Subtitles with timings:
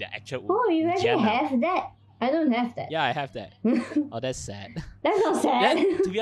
[0.00, 0.48] the actual.
[0.48, 1.28] Oh, you actually Ujana.
[1.28, 1.84] have that?
[2.20, 2.90] I don't have that.
[2.90, 3.52] Yeah, I have that.
[4.12, 4.72] oh, that's sad.
[5.04, 5.76] That's not sad.
[5.76, 6.20] That- to be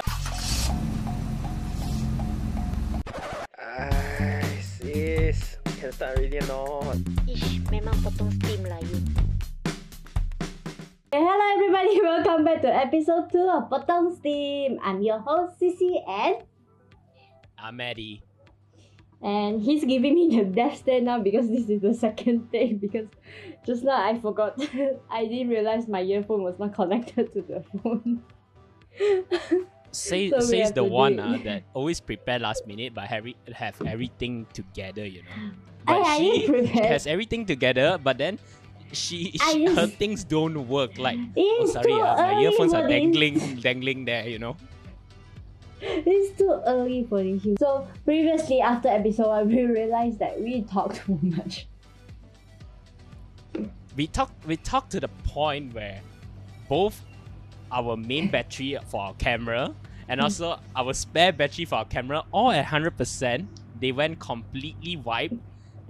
[3.59, 5.57] Ay, sis.
[5.79, 6.99] Can start already or not?
[7.31, 8.99] Ish, memang potong steam lah you.
[11.11, 14.79] Hey, hello everybody, welcome back to episode 2 of Potong Steam.
[14.83, 16.43] I'm your host Sissy and
[17.59, 18.28] I'm Eddie.
[19.23, 23.09] And he's giving me the death stare now because this is the second take because
[23.67, 24.59] just now I forgot
[25.11, 28.23] I didn't realize my earphone was not connected to the phone.
[29.91, 34.47] Say, So says the one uh, that always prepare last minute but have, have everything
[34.53, 35.33] together, you know.
[35.89, 38.39] I- But I she, didn't has everything together, but then
[38.93, 40.99] she, I she her things don't work.
[40.99, 44.57] Like, oh sorry, uh, my earphones are dangling, dangling there, you know.
[45.81, 47.57] It's too early for the this.
[47.59, 51.67] So previously after episode 1 we realized that we talked too much.
[53.97, 56.01] we talked we talked to the point where
[56.69, 57.05] both
[57.73, 59.75] our main battery for our camera
[60.09, 60.25] and hmm.
[60.25, 63.47] also our spare battery for our camera all at 100%
[63.81, 65.35] they went completely wiped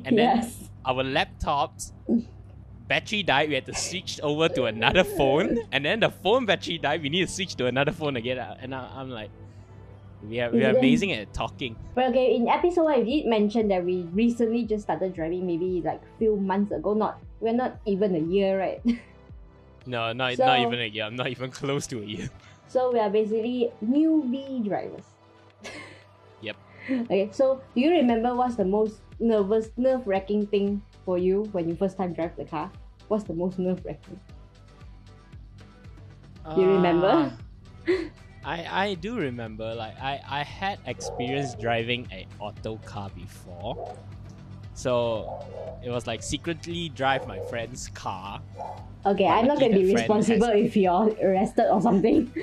[0.05, 0.71] and then yes.
[0.85, 1.93] our laptops
[2.89, 6.79] battery died we had to switch over to another phone and then the phone battery
[6.79, 9.31] died we need to switch to another phone again and I, i'm like
[10.23, 13.69] we are, we are amazing at talking But okay, in episode one, we did mention
[13.69, 16.95] that we recently just started driving, maybe like few months ago.
[16.95, 18.83] Not we're not even a year, right?
[19.87, 22.29] no not, So- not even a year i'm not even close to a year
[22.69, 25.05] so we are basically newbie drivers.
[26.41, 26.57] Yep.
[26.91, 31.69] Okay, so do you remember what's the most nervous, nerve wracking thing for you when
[31.69, 32.71] you first time drive the car?
[33.09, 34.21] What's the most nerve wracking?
[36.57, 36.77] You ah.
[36.77, 37.33] remember?
[38.49, 39.75] I I do remember.
[39.75, 43.95] Like I I had experience driving a auto car before,
[44.73, 45.45] so
[45.85, 48.41] it was like secretly drive my friend's car.
[49.05, 52.33] Okay, I'm not gonna be responsible has- if you're arrested or something.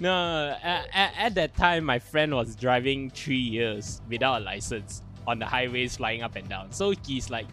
[0.00, 5.38] No, at, at that time my friend was driving three years without a license on
[5.38, 6.72] the highways, flying up and down.
[6.72, 7.44] So he's like,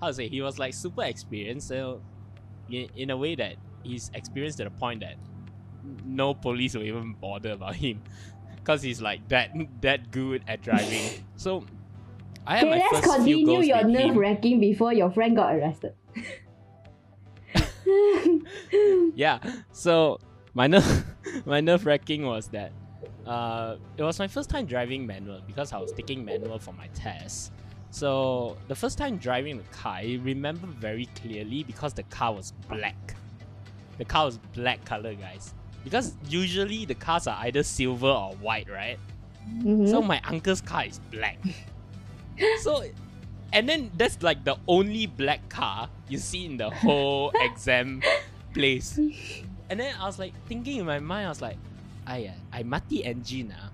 [0.00, 0.28] how to say?
[0.28, 1.66] He was like super experienced.
[1.66, 2.00] So
[2.70, 5.16] in, in a way that he's experienced to the point that
[6.04, 8.02] no police will even bother about him
[8.56, 11.24] because he's like that that good at driving.
[11.36, 11.64] So
[12.46, 15.36] I had okay, my let's first few continue goes your nerve wracking before your friend
[15.36, 15.94] got arrested.
[19.14, 19.38] yeah.
[19.72, 20.18] So
[20.52, 21.04] my nerve
[21.46, 22.72] my nerve wracking was that
[23.26, 26.88] uh, it was my first time driving manual because I was taking manual for my
[26.88, 27.52] test.
[27.90, 32.52] So the first time driving the car, I remember very clearly because the car was
[32.68, 33.16] black.
[33.98, 35.54] The car was black color, guys.
[35.84, 38.98] Because usually the cars are either silver or white, right?
[39.48, 39.88] Mhm.
[39.88, 41.38] So my uncle's car is black.
[42.62, 42.84] so,
[43.52, 48.02] and then that's like the only black car you see in the whole exam
[48.54, 48.98] place.
[49.70, 51.56] And then I was like thinking in my mind, I was like,
[52.06, 53.70] I I mati engine ah.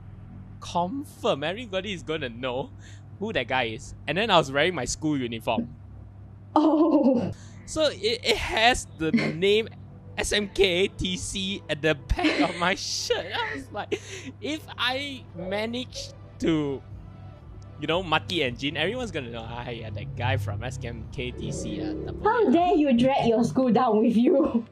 [0.61, 2.71] Confirm everybody is gonna know
[3.19, 3.95] who that guy is.
[4.07, 5.69] And then I was wearing my school uniform.
[6.55, 7.33] oh,
[7.67, 9.69] So it, it has the name
[10.19, 13.27] SMK TC at the back of my shirt.
[13.35, 14.01] I was like,
[14.41, 16.11] if I manage
[16.41, 16.83] to,
[17.81, 21.85] you know, Mati engine, everyone's gonna know, ah, yeah, that guy from SMK TC.
[22.09, 24.65] ah, how dare you drag your school down with you?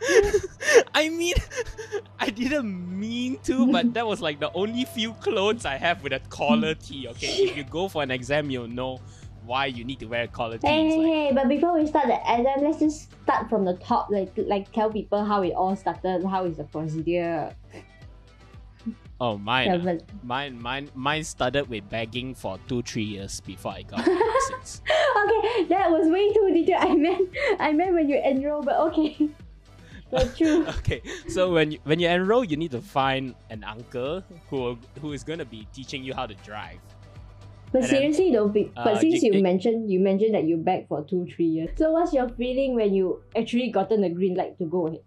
[0.94, 1.34] I mean,
[2.20, 6.12] I didn't mean to, but that was like the only few clothes I have with
[6.12, 7.08] a collar tee.
[7.08, 9.00] Okay, if you go for an exam, you'll know
[9.48, 10.68] why you need to wear a collar tee.
[10.68, 11.32] Hey, hey, hey!
[11.34, 14.10] But before we start the exam, let's just start from the top.
[14.10, 16.24] Like, like tell people how it all started.
[16.24, 17.54] How is the procedure?
[19.20, 19.82] oh, mine.
[19.86, 20.14] ah.
[20.22, 24.82] Mine, mine, mine started with begging for two, three years before I got license.
[24.84, 26.84] Okay, that was way too detailed.
[26.84, 29.30] I meant, I meant when you enroll, but okay.
[30.10, 30.66] That's true.
[30.80, 35.12] okay, so when you, when you enroll, you need to find an uncle who who
[35.12, 36.80] is gonna be teaching you how to drive.
[37.70, 40.34] But And then, seriously though, be- but uh, since you- you, you- mentioned you mentioned
[40.34, 41.70] that you back for two three years.
[41.76, 45.00] So what's your feeling when you actually gotten the green light to go ahead?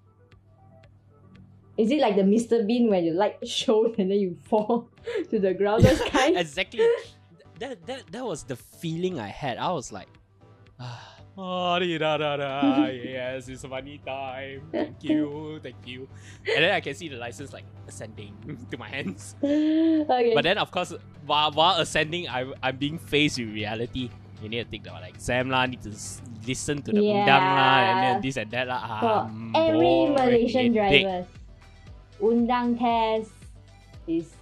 [1.77, 2.65] Is it like the Mr.
[2.67, 4.89] Bean when your light shows and then you fall
[5.29, 5.83] to the ground?
[5.83, 6.37] Those kind.
[6.37, 6.85] exactly.
[7.59, 9.57] That that that was the feeling I had.
[9.57, 10.07] I was like,
[10.79, 14.61] ah, oh, da, da, da, yes, it's money time.
[14.71, 16.07] Thank you, thank you.
[16.47, 18.35] And then I can see the license like ascending
[18.71, 19.35] to my hands.
[19.43, 20.33] okay.
[20.33, 20.93] But then, of course,
[21.25, 24.09] while, while ascending, I, I'm being faced with reality.
[24.41, 25.93] You need to take the like, exam lah, need to
[26.47, 27.21] listen to the Yeah.
[27.21, 28.81] undang lah, and then this and that lah.
[28.99, 31.25] for Ah, every Malaysian drivers,
[32.17, 33.29] undang test
[34.09, 34.33] is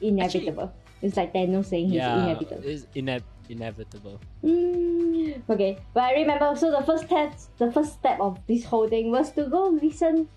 [0.00, 0.72] inevitable.
[1.02, 2.62] it's like Thanos saying he's Yeah, inevitable.
[2.64, 4.20] it's ine- inevitable.
[4.44, 6.54] Mm, okay, but I remember.
[6.56, 10.28] So the first test, the first step of this whole thing was to go listen.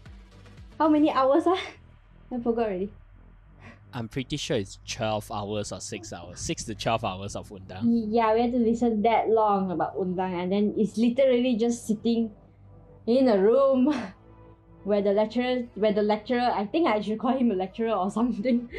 [0.77, 1.43] How many hours?
[1.47, 1.61] Ah,
[2.31, 2.89] I forgot already.
[3.93, 6.39] I'm pretty sure it's 12 hours or 6 hours.
[6.41, 8.11] 6 to 12 hours of undang.
[8.11, 12.31] Yeah, we had to listen that long about undang, and then it's literally just sitting
[13.07, 13.95] in a room
[14.85, 18.11] where the lecturer, where the lecturer, I think I should call him a lecturer or
[18.19, 18.69] something,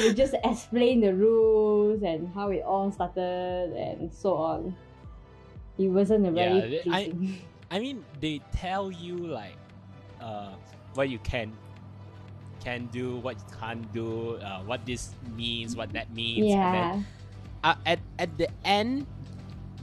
[0.00, 4.76] will just explain the rules and how it all started and so on.
[5.78, 7.14] It wasn't a very Yeah, I-
[7.70, 9.56] I mean, they tell you like
[10.20, 10.56] uh,
[10.94, 11.56] what you can
[12.60, 16.56] can do, what you can't do, uh, what this means, what that means.
[16.62, 17.02] And then yeah.
[17.64, 19.06] uh, at at the end,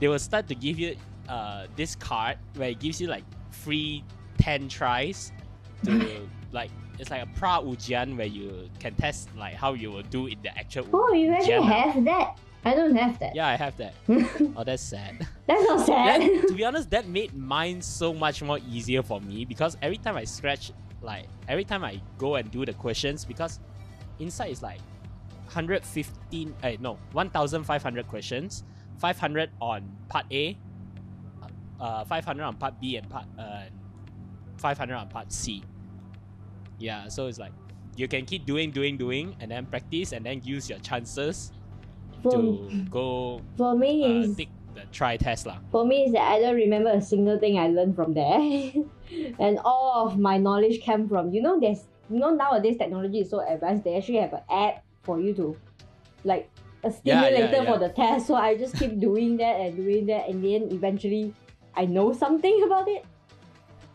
[0.00, 0.96] they will start to give you
[1.28, 4.04] uh this card where it gives you like free
[4.38, 5.32] ten tries
[5.84, 10.02] to like it's like a pra ujian where you can test like how you will
[10.02, 10.86] do in the actual.
[10.92, 12.38] Oh, you actually have that?
[12.64, 13.34] I don't have that.
[13.34, 13.94] Yeah, I have that.
[14.56, 15.26] oh, that's sad.
[15.46, 16.20] That's not sad.
[16.20, 19.96] that, to be honest, that made mine so much more easier for me because every
[19.96, 23.60] time I scratch, like every time I go and do the questions, because
[24.18, 24.80] inside is like
[25.46, 28.64] 115, eh, no, 1,500 questions,
[28.98, 30.58] 500 on part A,
[31.80, 33.62] uh, 500 on part B, and part uh,
[34.60, 35.64] 500 on part C.
[36.78, 37.52] Yeah, so it's like
[37.96, 41.52] you can keep doing, doing, doing, and then practice, and then use your chances
[42.22, 45.58] for, to go for me, uh, is take the try test lah.
[45.72, 48.40] For me, is that I don't remember a single thing I learned from there,
[49.38, 53.30] and all of my knowledge came from you know there's you know nowadays technology is
[53.30, 53.84] so advanced.
[53.84, 55.56] They actually have an app for you to,
[56.24, 56.50] like,
[56.84, 58.26] a Yeah, yeah, stimulator for the test.
[58.26, 61.34] So I just keep doing that and doing that, and then eventually,
[61.74, 63.04] I know something about it.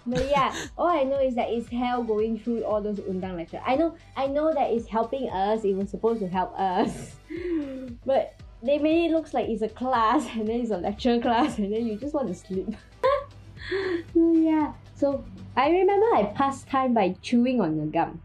[0.07, 3.61] But yeah, all I know is that it's hell going through all those undang lecture.
[3.65, 5.63] I know, I know that it's helping us.
[5.63, 7.15] It was supposed to help us,
[8.05, 11.57] but they made it looks like it's a class and then it's a lecture class
[11.57, 12.69] and then you just want to sleep.
[14.13, 14.73] so yeah.
[14.95, 15.23] So
[15.57, 18.21] I remember I passed time by chewing on the gum.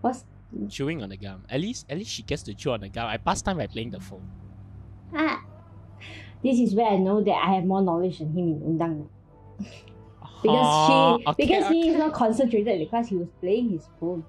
[0.00, 0.24] What's
[0.68, 1.44] chewing on the gum.
[1.50, 3.08] At least, at least she gets to chew on the gum.
[3.08, 4.28] I pass time by playing the phone.
[5.14, 5.42] ah?
[6.42, 9.08] This is where I know that I have more knowledge than him in undang.
[10.44, 13.08] Because Huh, she, okay, because he is not concentrated in the class.
[13.08, 14.24] He was playing his phone.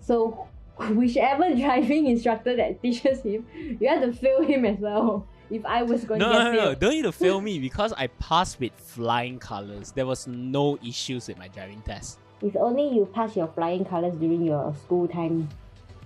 [0.00, 0.48] So
[0.94, 3.46] whichever driving instructor that teaches him,
[3.78, 5.26] you have to fail him as well.
[5.50, 6.78] If I was going No, to no, no, failed.
[6.80, 9.92] don't need to fail me because I passed with flying colors.
[9.92, 12.18] There was no issues with my driving test.
[12.42, 15.48] If only you pass your flying colors during your school time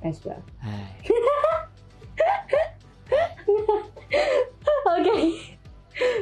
[0.02, 0.42] as well.
[4.86, 5.58] Okay.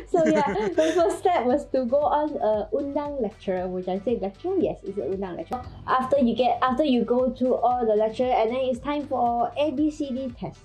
[0.08, 4.18] So yeah, the first step was to go on a undang lecture, which I say
[4.18, 5.62] lecture, yes, it's an undang lecture.
[5.86, 9.52] After you get after you go to all the lecture and then it's time for
[9.58, 10.60] ABCD test.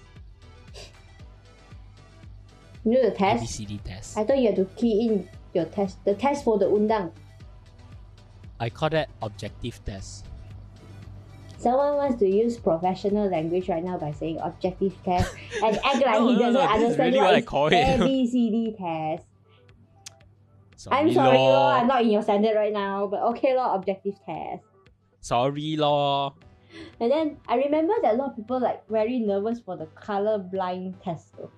[2.83, 3.43] You know the test?
[3.43, 4.17] ABCD test.
[4.17, 6.03] I thought you had to key in your test.
[6.05, 7.11] The test for the undang.
[8.59, 10.25] I call that objective test.
[11.57, 16.19] Someone wants to use professional language right now by saying objective test and act like
[16.19, 17.73] No, he doesn't no, is understand really what what I call it.
[17.73, 19.27] ABCD test.
[20.91, 21.49] I'm Sorry, sorry, lor.
[21.49, 21.73] law.
[21.75, 23.73] I'm not in your standard right now, but okay, law.
[23.73, 24.63] Objective test.
[25.21, 26.35] Sorry, law.
[26.99, 30.37] And then I remember that a lot of people like very nervous for the color
[30.37, 31.51] blind test though.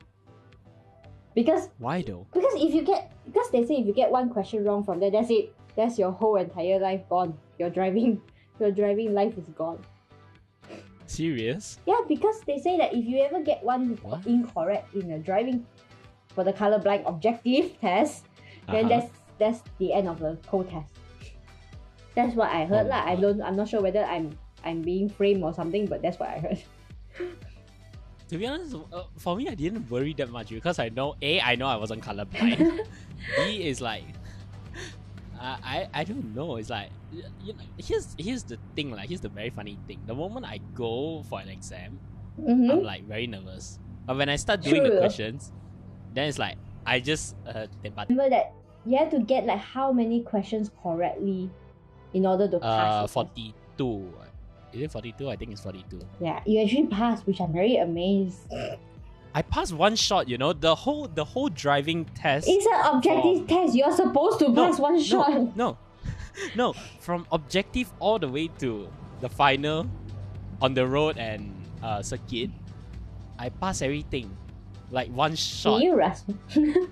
[1.33, 2.25] Because Why though?
[2.33, 5.11] because if you get because they say if you get one question wrong from there,
[5.11, 5.53] that's it.
[5.75, 7.37] That's your whole entire life gone.
[7.59, 8.21] Your driving
[8.59, 9.81] your driving life is gone.
[11.07, 11.79] Serious?
[11.87, 14.27] Yeah, because they say that if you ever get one What?
[14.27, 15.65] incorrect in a driving
[16.35, 18.27] for the colorblind objective test,
[18.69, 18.99] then Uh-huh.
[18.99, 19.09] that's
[19.39, 20.91] that's the end of the whole test.
[22.15, 23.05] That's what I heard Oh lah.
[23.05, 23.41] I don't.
[23.41, 24.33] I'm not sure whether I'm
[24.65, 26.59] I'm being framed or something, but that's what I heard.
[28.27, 31.39] To be honest, uh, for me, I didn't worry that much because I know A,
[31.39, 32.59] I know I wasn't colorblind.
[33.39, 34.03] B is like,
[35.41, 36.55] I I don't know.
[36.57, 38.91] It's like, you know, here's here's the thing.
[38.91, 40.01] Like, here's the very funny thing.
[40.05, 41.99] The moment I go for an exam,
[42.39, 42.69] Mm-hmm.
[42.69, 43.79] I'm like very nervous.
[44.05, 45.51] But when I start doing the questions,
[46.13, 48.53] then it's like I just uh, Remember that
[48.85, 51.49] you have to get like how many questions correctly
[52.13, 53.03] in order to pass.
[53.03, 54.13] uh forty two.
[54.71, 55.29] Is it forty two?
[55.29, 55.99] I think it's forty two.
[56.21, 58.37] Yeah, you actually passed, which I'm very amazed.
[59.33, 60.27] I passed one shot.
[60.27, 62.47] You know, the whole the whole driving test.
[62.49, 63.75] It's an objective test.
[63.75, 65.29] You're supposed to No, pass one shot.
[65.29, 65.77] No, no,
[66.55, 66.73] no.
[66.99, 68.89] From objective all the way to
[69.21, 69.87] the final,
[70.61, 71.53] on the road and
[71.83, 72.49] uh, circuit,
[73.37, 74.35] I pass everything,
[74.91, 75.81] like one Did shot.
[75.81, 76.37] you Rasmus?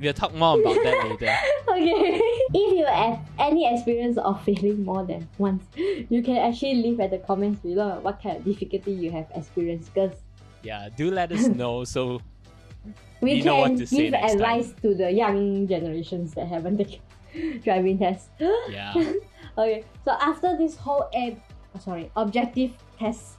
[0.00, 1.36] We'll talk more about that later.
[1.72, 2.20] Okay.
[2.52, 7.10] if you have any experience of failing more than once, you can actually leave at
[7.12, 9.94] the comments below what kind of difficulty you have experienced.
[9.94, 10.10] Because
[10.62, 12.20] Yeah, do let us know so
[13.20, 14.40] We You know what can give next time.
[14.40, 17.00] advice to the young generations that haven't taken
[17.64, 18.28] driving tests.
[18.68, 18.94] yeah.
[19.58, 21.40] Okay, so after this whole ab-
[21.74, 23.36] oh, sorry objective test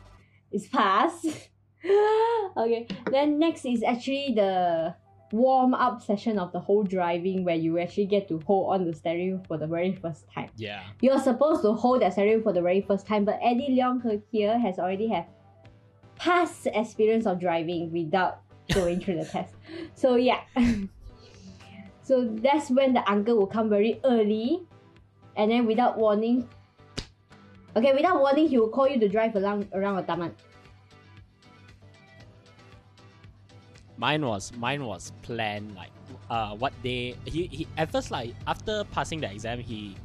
[0.51, 1.25] is passed,
[2.57, 4.93] okay, then next is actually the
[5.31, 8.93] warm up session of the whole driving where you actually get to hold on the
[8.93, 10.49] steering for the very first time.
[10.55, 10.83] Yeah.
[11.01, 14.57] You're supposed to hold that steering for the very first time, but Eddie Leong here
[14.59, 15.25] has already have
[16.15, 18.41] past experience of driving without
[18.73, 19.53] going through the test.
[19.95, 20.41] So yeah.
[22.03, 24.61] so that's when the uncle will come very early
[25.35, 26.47] and then without warning
[27.75, 30.35] Okay, without warning he will call you to drive around around a taman.
[33.97, 35.89] Mine was mine was planned like
[36.29, 39.95] uh what day he, he at first like after passing the exam he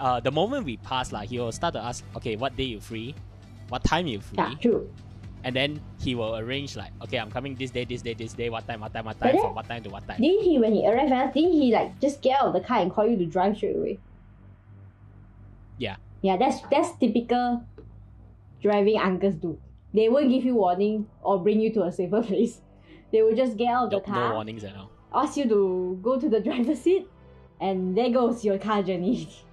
[0.00, 2.80] uh the moment we pass like he will start to ask okay what day you
[2.80, 3.14] free
[3.68, 4.90] what time you free Yeah, true.
[5.44, 8.50] And then he will arrange like okay I'm coming this day this day this day
[8.50, 10.58] what time what time what time then- from what time to what time Didn't he
[10.58, 13.06] when he arrived ah, didn't he like just get out of the car and call
[13.06, 13.98] you to drive straight away?
[15.78, 15.96] Yeah.
[16.22, 17.64] Yeah, that's that's typical
[18.60, 19.58] driving uncles do.
[19.94, 22.60] They won't give you warning or bring you to a safer place.
[23.10, 25.48] They will just get out of no, the car, no warnings at all ask you
[25.48, 27.08] to go to the driver's seat,
[27.60, 29.28] and there goes your car journey.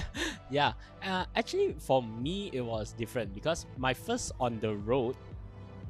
[0.50, 5.16] Yeah, uh, actually, for me, it was different because my first on the road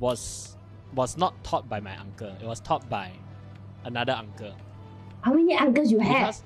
[0.01, 0.57] was
[0.95, 2.33] was not taught by my uncle.
[2.41, 3.13] It was taught by
[3.85, 4.55] another uncle.
[5.21, 6.41] How many uncles you have?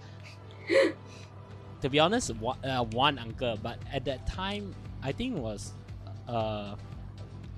[0.66, 0.94] Because,
[1.82, 5.72] to be honest, one, uh, one uncle, but at that time, I think it was,
[6.28, 6.74] uh,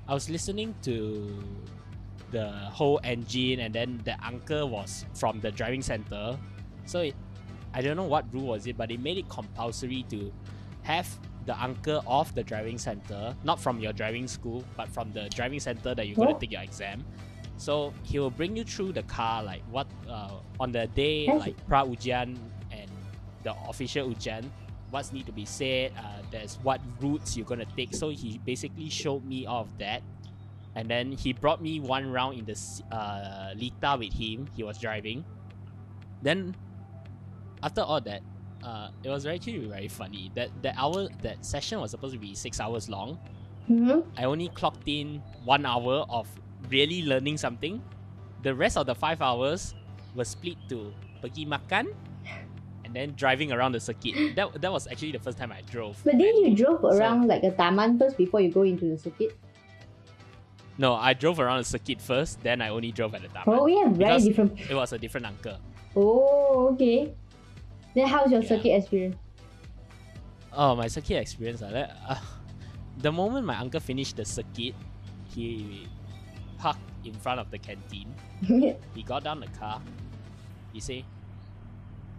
[0.06, 1.42] I was listening to
[2.30, 6.38] the whole engine, and then the uncle was from the driving center,
[6.84, 7.14] so it,
[7.74, 10.32] I don't know what rule was it, but it made it compulsory to
[10.82, 11.08] have
[11.46, 15.60] the uncle of the driving center, not from your driving school, but from the driving
[15.60, 16.34] center that you're going Oh.
[16.34, 17.04] to take your exam.
[17.56, 21.56] So he will bring you through the car, like what uh, on the day, like
[21.66, 22.36] pra ujian
[22.70, 22.90] and
[23.42, 24.44] the official ujian,
[24.90, 25.92] what's need to be said.
[25.96, 27.94] Uh, there's what routes you're gonna take.
[27.94, 30.02] So he basically showed me all of that,
[30.74, 32.58] and then he brought me one round in the
[32.90, 34.46] uh, litar with him.
[34.56, 35.24] He was driving.
[36.22, 36.54] Then
[37.62, 38.22] after all that,
[38.62, 40.30] uh, it was actually very funny.
[40.34, 43.18] That that hour that session was supposed to be six hours long.
[43.66, 46.26] hmm I only clocked in one hour of
[46.70, 47.82] really learning something.
[48.42, 49.74] The rest of the five hours
[50.14, 50.92] was split to
[51.22, 51.86] pergi makan
[52.84, 54.14] and then driving around the circuit.
[54.36, 56.02] That, that was actually the first time I drove.
[56.04, 58.98] But then you drove So- around like a taman first before you go into the
[58.98, 59.38] circuit.
[60.78, 63.46] No, I drove around the circuit first, then I only drove at the taman.
[63.58, 64.58] Oh, we have very different.
[64.70, 65.58] It was a different uncle.
[65.94, 67.12] Oh, okay.
[67.94, 68.48] Then how's your Yeah.
[68.48, 69.16] circuit experience?
[70.52, 71.62] Oh, my circuit experience.
[71.62, 72.16] Uh, uh,
[72.98, 74.74] the moment my uncle finished the circuit,
[75.34, 75.88] he
[76.58, 78.14] parked in front of the canteen.
[78.94, 79.80] He got down the car.
[80.72, 81.04] He say,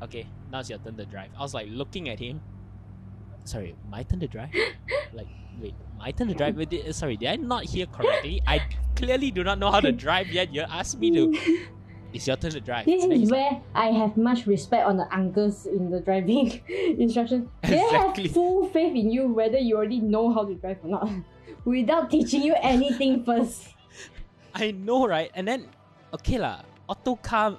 [0.01, 2.41] "Okay, now it's your turn to drive." I was like looking at him.
[3.45, 4.49] Sorry, my turn to drive.
[5.13, 5.27] like,
[5.59, 6.55] wait, my turn to drive.
[6.57, 8.41] Wait, sorry, did I not hear correctly?
[8.47, 8.61] I
[8.95, 10.53] clearly do not know how to drive yet.
[10.53, 11.25] You asked me to.
[12.13, 12.85] It's your turn to drive.
[12.85, 16.61] This is where I have much respect on the uncles in the driving
[16.99, 17.49] instruction.
[17.63, 18.23] They Exactly.
[18.25, 21.09] have full faith in you whether you already know how to drive or not,
[21.65, 23.67] without teaching you anything first.
[24.53, 25.31] I know, right?
[25.33, 25.65] And then,
[26.13, 27.57] okay lah, auto car,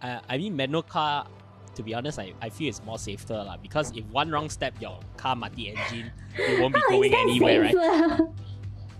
[0.00, 1.26] uh, I mean manual car,
[1.74, 3.56] to be honest, I, I feel it's more safer lah.
[3.58, 7.14] Because if one wrong step, your car might mati engine, you won't be is going
[7.14, 8.20] anywhere, right?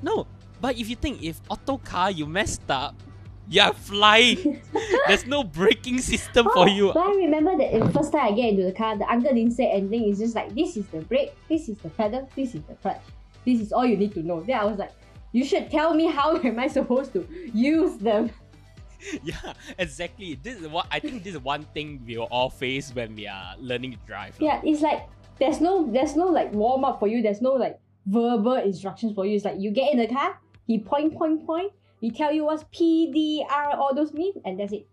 [0.03, 0.27] No,
[0.61, 2.99] but if you think if auto car you messed up,
[3.49, 4.61] you're flying.
[5.07, 6.93] There's no braking system for you.
[6.93, 9.53] But I remember that the first time I get into the car, the uncle didn't
[9.53, 10.09] say anything.
[10.09, 13.03] It's just like this is the brake, this is the pedal, this is the clutch.
[13.45, 14.41] This is all you need to know.
[14.41, 14.93] Then I was like,
[15.33, 18.31] you should tell me how am I supposed to use them.
[19.23, 20.39] yeah, exactly.
[20.43, 21.23] This is what I think.
[21.23, 24.35] This is one thing we will all face when we are learning to drive.
[24.41, 25.07] Yeah, it's like
[25.39, 27.23] there's no there's no like warm up for you.
[27.23, 29.37] There's no like verbal instructions for you.
[29.37, 32.65] It's like you get in the car, he point point point, he tell you what's
[32.71, 34.87] P D R all those mean, and that's it.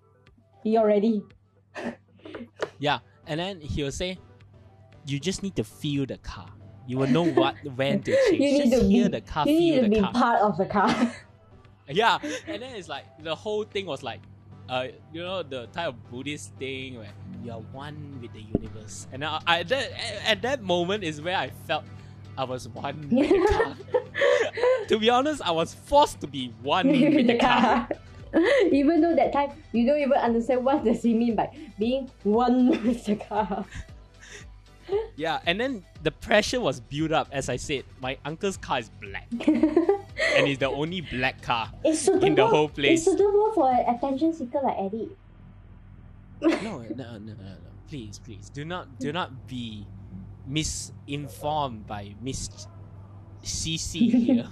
[0.63, 1.21] You're ready.
[2.79, 4.17] Yeah, and then he will say,
[5.05, 6.47] "You just need to feel the car.
[6.87, 8.33] You will know what when to change.
[8.33, 10.41] You need just to hear be the car, you need to the be car." part
[10.41, 10.91] of the car.
[11.89, 12.17] Yeah,
[12.47, 14.21] and then it's like the whole thing was like,
[14.69, 17.11] uh, you know, the type of Buddhist thing where
[17.43, 19.05] you're one with the universe.
[19.11, 19.91] And I, I that,
[20.25, 21.83] at that moment is where I felt
[22.37, 23.75] I was one with the car.
[24.87, 27.87] to be honest, I was forced to be one with the car.
[28.71, 32.69] even though that time you don't even understand what does he mean by being one
[32.83, 33.65] with the car.
[35.15, 37.29] Yeah, and then the pressure was built up.
[37.31, 39.27] As I said, my uncle's car is black.
[39.31, 43.07] and it's the only black car in the whole place.
[43.07, 45.09] It's suitable for an attention seeker like Eddie.
[46.41, 47.55] No, no, no, no, no.
[47.87, 49.85] Please, please, do not, do not be
[50.47, 52.67] misinformed by Miss
[53.43, 54.47] CC here.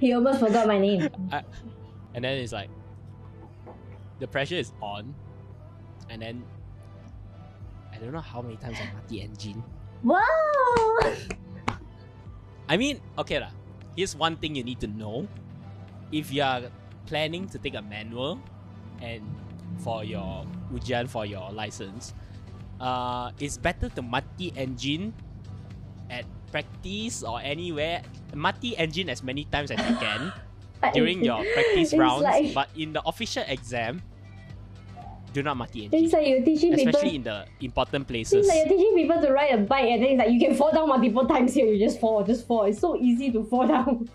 [0.00, 1.08] He almost forgot my name.
[2.14, 2.70] and then it's like
[4.18, 5.14] the pressure is on,
[6.10, 6.44] and then
[7.92, 9.62] I don't know how many times I got the engine.
[10.02, 10.98] Wow!
[12.68, 13.50] I mean, okay lah.
[13.96, 15.26] Here's one thing you need to know:
[16.12, 16.70] if you are
[17.06, 18.40] planning to take a manual,
[19.02, 19.22] and
[19.78, 22.14] for your ujian for your license,
[22.80, 25.12] uh, it's better to mati engine
[26.10, 28.02] at practice or anywhere.
[28.34, 30.32] Mati engine as many times as you can
[30.94, 32.22] during your practice rounds.
[32.24, 34.02] like- But in the official exam,
[35.32, 36.88] do not mati engine, It's like you're teaching people.
[36.88, 38.46] especially in the important places.
[38.46, 40.54] It's like you're teaching people to ride a bike, and then it's like you can
[40.56, 41.66] fall down multiple times here.
[41.66, 42.64] You just fall, just fall.
[42.64, 44.08] It's so easy to fall down.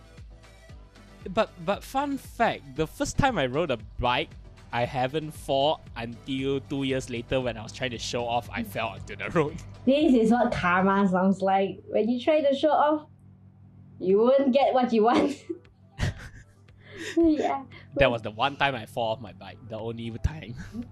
[1.30, 4.30] But but fun fact, the first time I rode a bike,
[4.74, 8.50] I haven't fall until two years later when I was trying to show off.
[8.52, 9.56] I fell onto the road.
[9.86, 11.80] This is what karma sounds like.
[11.90, 13.08] When you try to show off,
[14.00, 15.36] you won't get what you want.
[17.18, 17.64] yeah.
[17.96, 19.58] That was the one time I fall off my bike.
[19.70, 20.56] The only time.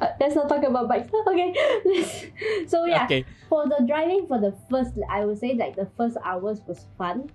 [0.00, 1.08] Uh, let's not talk about bikes.
[1.28, 1.54] Okay.
[2.66, 3.24] So yeah, Okay.
[3.48, 7.30] for the driving for the first, I would say like the first hours was fun,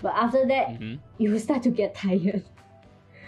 [0.00, 2.42] but after that hmm you will start to get tired.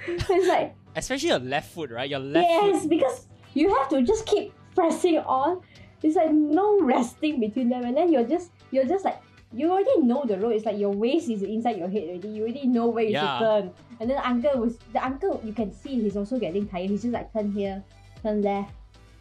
[0.09, 2.09] it's like Especially your left foot, right?
[2.09, 2.89] Your left yes, foot.
[2.91, 5.61] because you have to just keep pressing on.
[6.03, 9.21] It's like no resting between them, and then you're just you're just like
[9.53, 10.57] you already know the road.
[10.57, 12.29] It's like your waist is inside your head already.
[12.29, 13.39] You already know where you Yeah.
[13.39, 13.65] should turn.
[14.01, 16.91] And then uncle was the uncle you can see he's also getting tired.
[16.91, 17.83] He's just like turn here,
[18.23, 18.73] turn left,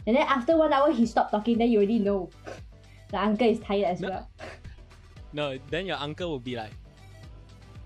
[0.07, 1.57] and then after one hour he stopped talking.
[1.57, 2.29] Then you already know
[3.11, 4.09] the uncle is tired as No.
[4.09, 4.29] well.
[5.35, 6.71] No, then your uncle will be like,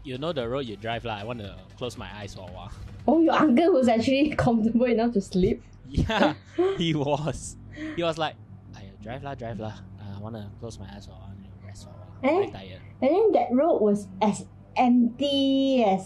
[0.04, 1.18] "You know the road you drive, lah.
[1.18, 2.70] I want to close my eyes for a while."
[3.10, 5.64] Oh, your uncle was actually comfortable enough to sleep.
[5.90, 6.36] Yeah,
[6.78, 7.58] he was.
[7.96, 8.36] He was like,
[8.78, 9.74] "I drive lah, drive lah.
[9.98, 12.14] Uh, I want to close my eyes for a while, and rest for a while.
[12.22, 12.52] I'm Eh?
[12.54, 14.46] tired." And then that road was as
[14.78, 16.06] empty as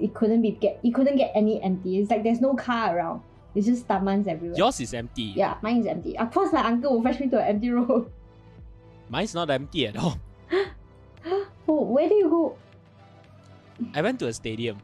[0.00, 0.80] it couldn't be get.
[0.82, 2.00] It couldn't get any empty.
[2.00, 3.20] It's like there's no car around.
[3.54, 4.56] It's just tamans everywhere.
[4.56, 5.36] Yours is empty.
[5.36, 6.16] yeah, mine is empty.
[6.16, 8.08] Of course, my uncle will fetch me to an empty road.
[9.12, 10.16] Mine's not empty at all.
[11.68, 12.56] oh, where do you go?
[13.92, 14.78] I went to a stadium.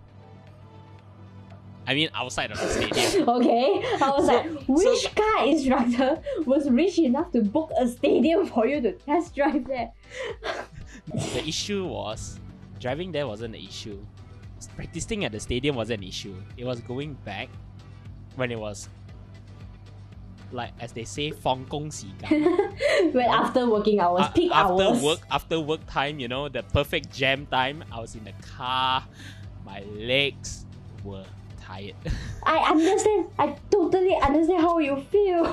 [1.88, 3.28] I mean, outside of the stadium.
[3.40, 5.08] okay, I was so, like, which so...
[5.16, 9.90] car instructor was rich enough to book a stadium for you to test drive there?
[11.10, 12.40] the issue was,
[12.78, 14.04] driving there wasn't an issue.
[14.76, 16.36] Practicing at the stadium wasn't an issue.
[16.58, 17.48] It was going back
[18.36, 18.90] when it was
[20.52, 22.12] like as they say, Fong Kong Si
[23.12, 24.96] When after working hours, uh, peak after hours.
[24.96, 27.82] After work, after work time, you know, the perfect jam time.
[27.90, 29.04] I was in the car.
[29.64, 30.66] My legs
[31.02, 31.24] were
[31.68, 33.26] I understand.
[33.38, 35.44] I totally understand how you feel.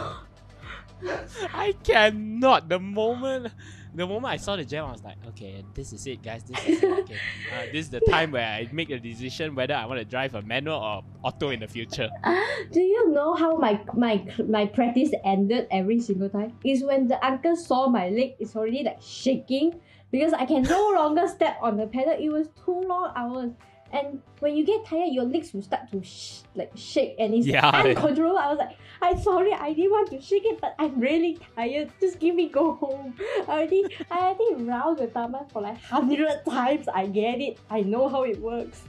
[1.54, 2.70] I cannot.
[2.70, 3.52] The moment,
[3.94, 6.44] the moment I saw the jam, I was like, okay, this is it, guys.
[6.44, 7.00] This is it.
[7.06, 7.20] Okay.
[7.54, 10.34] Uh, this is the time where I make a decision whether I want to drive
[10.36, 12.10] a manual or auto in the future.
[12.72, 16.58] Do you know how my my my practice ended every single time?
[16.64, 19.80] Is when the uncle saw my leg is already like shaking
[20.12, 22.16] because I can no longer step on the pedal.
[22.18, 23.52] It was two long hours.
[23.94, 27.48] And when you get tired, your legs will start to sh- like shake, and it's
[27.48, 27.70] Yeah.
[27.74, 28.38] uncontrollable.
[28.38, 31.92] I was like, I'm sorry, I didn't want to shake it, but I'm really tired.
[32.02, 33.16] Just give me go home.
[33.48, 36.88] I already, I already round the taman for like hundred times.
[36.94, 37.60] I get it.
[37.70, 38.82] I know how it works.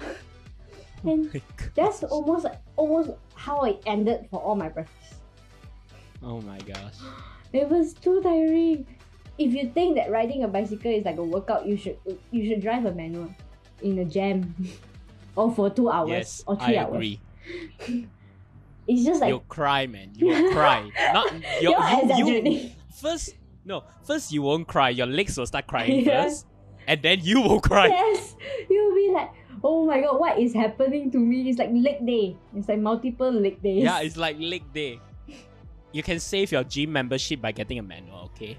[1.04, 1.40] and oh
[1.74, 5.14] that's almost almost how it ended for all my practice.
[6.22, 6.94] Oh my gosh.
[7.52, 8.86] It was too tiring.
[9.36, 11.98] If you think that riding a bicycle is like a workout, you should
[12.30, 13.28] you should drive a manual
[13.82, 14.54] in a jam,
[15.36, 16.94] or for two hours Yes, or three I hours.
[16.94, 17.20] agree.
[18.88, 20.10] It's just like You'll cry, man.
[20.16, 20.90] You'll cry.
[21.14, 22.70] Not you, you're you, you.
[23.00, 23.84] First, no.
[24.02, 24.90] First, you won't cry.
[24.90, 26.46] Your legs will start crying first,
[26.88, 27.86] and then you will cry.
[27.86, 28.34] Yes,
[28.68, 29.30] you'll be like,
[29.62, 31.48] oh my god, what is happening to me?
[31.48, 32.36] It's like leg day.
[32.56, 33.84] It's like multiple leg days.
[33.84, 34.98] Yeah, it's like leg day.
[35.92, 38.32] You can save your gym membership by getting a manual.
[38.34, 38.58] Okay.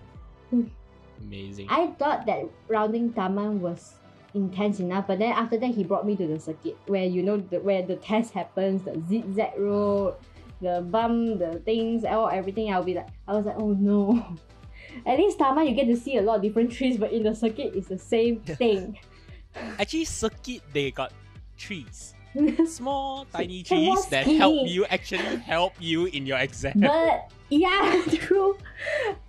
[0.52, 0.72] Hmm.
[1.20, 1.68] Amazing.
[1.70, 3.96] I thought that rounding Taman was
[4.34, 7.38] intense enough, but then after that he brought me to the circuit where you know
[7.38, 10.16] the, where the test happens, the zigzag road,
[10.62, 12.74] the bump, the things, all everything.
[12.74, 14.38] I'll be like, I was like, oh no.
[15.06, 17.36] At least Taman you get to see a lot of different trees, but in the
[17.36, 18.98] circuit it's the same thing.
[19.80, 21.14] Actually, circuit they got
[21.58, 22.16] trees,
[22.66, 24.38] small tiny trees that key?
[24.38, 26.74] help you actually help you in your exam.
[26.80, 28.58] but yeah, true.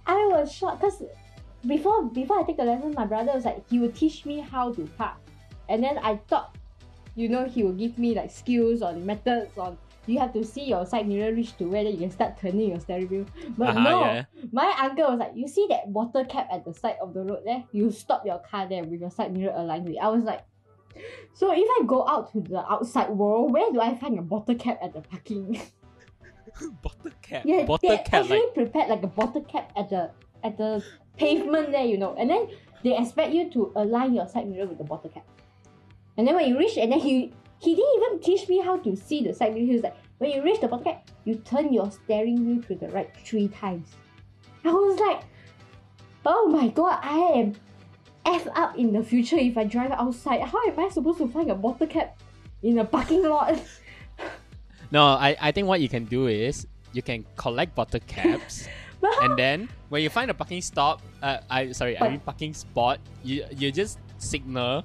[0.07, 1.03] I was shocked because
[1.67, 4.73] before before I take the lesson, my brother was like, he would teach me how
[4.73, 5.17] to park.
[5.69, 6.57] and then I thought,
[7.17, 9.79] you know, he will give me like skills on methods on.
[10.07, 12.69] You have to see your side mirror reach to where then you can start turning
[12.69, 13.27] your steering wheel.
[13.57, 14.25] But Uh-huh, no, yeah.
[14.53, 17.41] my uncle was like, you see that water cap at the side of the road
[17.47, 17.65] there?
[17.73, 19.95] You stop your car there with your side mirror aligned with.
[19.97, 20.43] it." I was like,
[21.33, 24.55] so if I go out to the outside world, where do I find a bottle
[24.57, 25.59] cap at the parking?
[26.83, 27.43] bottle cap.
[27.47, 28.15] yeah, bottle cap.
[28.15, 30.11] actually Like prepared like a bottle cap at the
[30.45, 30.85] at the
[31.17, 32.49] pavement there, you know, and then
[32.83, 35.25] they expect you to align your side mirror with the bottle cap.
[36.17, 38.95] And then when you reach, and then he he didn't even teach me how to
[38.95, 39.67] see the side mirror.
[39.67, 42.75] He was like, when you reach the bottle cap, you turn your steering wheel to
[42.75, 43.89] the right three times.
[44.65, 45.23] I was like,
[46.27, 47.55] oh my god, I am
[48.27, 50.43] f up in the future if I drive outside.
[50.43, 52.19] How am I supposed to find a bottle cap
[52.63, 53.59] in a parking lot?
[54.91, 58.69] no, I, I think what you can do is you can collect bottle caps.
[59.23, 62.99] And then when you find a parking stop, uh, I sorry, I mean parking spot,
[63.23, 64.85] you you just signal,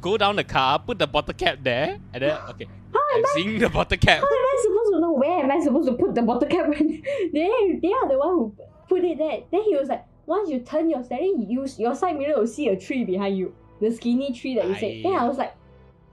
[0.00, 3.32] go down the car, put the bottle cap there, and then okay, How I'm I
[3.34, 4.20] seeing the bottle cap.
[4.20, 6.68] How am I supposed to know where am I supposed to put the bottle cap
[6.68, 8.54] when they they are the one who
[8.88, 9.42] put it there?
[9.50, 12.68] Then he was like, once you turn your steering, you your side mirror will see
[12.68, 14.92] a tree behind you, the skinny tree that you said.
[14.92, 15.00] Aye.
[15.02, 15.54] Then I was like,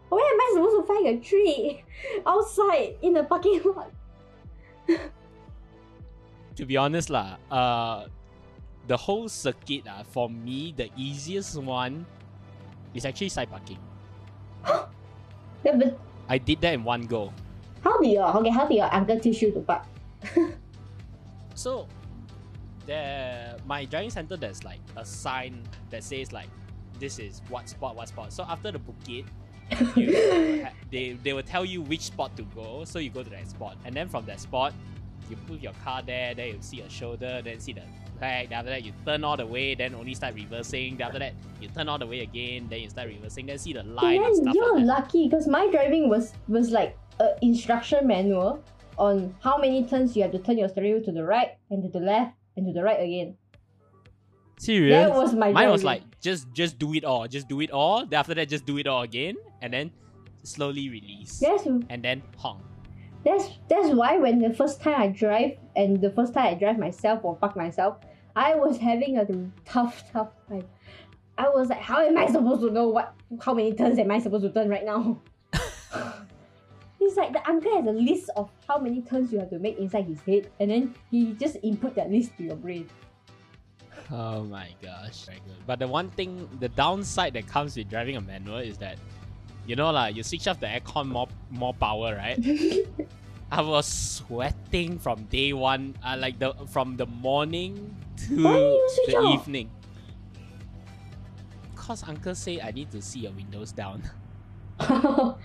[0.09, 1.83] where am I supposed to find a tree
[2.25, 3.91] outside in the parking lot?
[6.61, 8.05] To be honest lah, uh,
[8.85, 12.05] the whole circuit uh, for me the easiest one
[12.93, 13.81] is actually side parking.
[15.61, 15.93] Yeah, but
[16.25, 17.29] I did that in one go.
[17.85, 18.49] how did your okay?
[18.49, 19.85] How did your uncle teach you to park?
[21.53, 21.85] So
[22.89, 25.61] there my driving center there's like a sign
[25.93, 26.49] that says like
[26.97, 28.33] this is what spot, what spot.
[28.33, 29.29] So after the bukit,
[29.93, 32.85] you, they they will tell you which spot to go.
[32.85, 34.73] So you go to that spot, and then from that spot,
[35.31, 36.35] you put your car there.
[36.35, 37.83] Then you see a shoulder, then see the
[38.19, 38.49] flag.
[38.49, 39.73] Then after that, you turn all the way.
[39.73, 40.97] Then only start reversing.
[40.97, 42.67] Then after that, you turn all the way again.
[42.69, 43.45] Then you start reversing.
[43.47, 46.69] Then see the line and then stuff you're like lucky because my driving was was
[46.69, 48.63] like a instruction manual
[48.97, 51.81] on how many turns you have to turn your steering wheel to the right and
[51.81, 53.35] to the left and to the right again.
[54.59, 55.07] Serious?
[55.07, 58.05] That was my Mine was like just just do it all, just do it all.
[58.05, 59.91] Then after that, just do it all again, and then
[60.43, 62.61] slowly release, That's and then honk.
[63.23, 66.77] That's that's why when the first time I drive and the first time I drive
[66.77, 67.97] myself or park myself,
[68.35, 69.25] I was having a
[69.65, 70.67] tough tough time.
[71.37, 74.19] I was like, how am I supposed to know what how many turns am I
[74.19, 75.19] supposed to turn right now?
[77.03, 79.79] It's like the uncle has a list of how many turns you have to make
[79.79, 82.87] inside his head, and then he just input that list to your brain.
[84.11, 85.25] Oh my gosh.
[85.65, 88.99] But the one thing, the downside that comes with driving a manual is that,
[89.67, 92.37] you know, like you switch off the aircon more more power, right?
[93.51, 97.95] I was sweating from day one, uh, like the from the morning
[98.27, 99.41] to Why you switch the off?
[99.41, 99.69] evening.
[101.75, 104.03] Cause uncle say I need to see your windows down.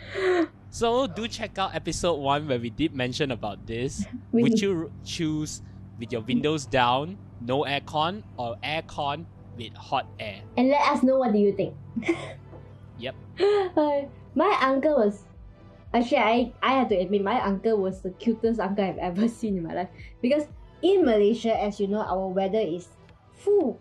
[0.70, 4.04] So do check out episode one where we did mention about this.
[4.32, 5.62] Would you choose
[5.98, 9.24] with your windows down, no aircon, or aircon
[9.56, 10.42] with hot air?
[10.58, 11.72] and let us know what do you think.
[12.98, 13.14] Yep.
[13.76, 14.02] Uh,
[14.34, 15.24] my uncle was
[15.92, 19.56] actually I, I have to admit my uncle was the cutest uncle I've ever seen
[19.56, 19.88] in my life
[20.22, 20.44] because
[20.82, 22.88] in Malaysia as you know our weather is
[23.32, 23.80] full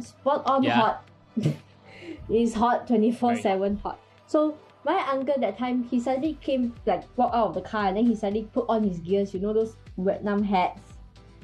[0.00, 0.74] spot on Yeah.
[0.74, 1.08] hot
[2.28, 7.32] it's hot 24 7 hot so my uncle that time he suddenly came like walk
[7.34, 9.76] out of the car and then he suddenly put on his gears you know those
[9.98, 10.92] Vietnam hats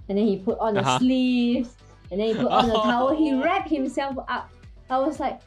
[0.09, 0.99] and then he put on the Uh-huh.
[0.99, 1.77] sleeves
[2.11, 3.43] and then he put on the towel he Oh.
[3.43, 4.51] wrapped himself up
[4.91, 5.41] I was like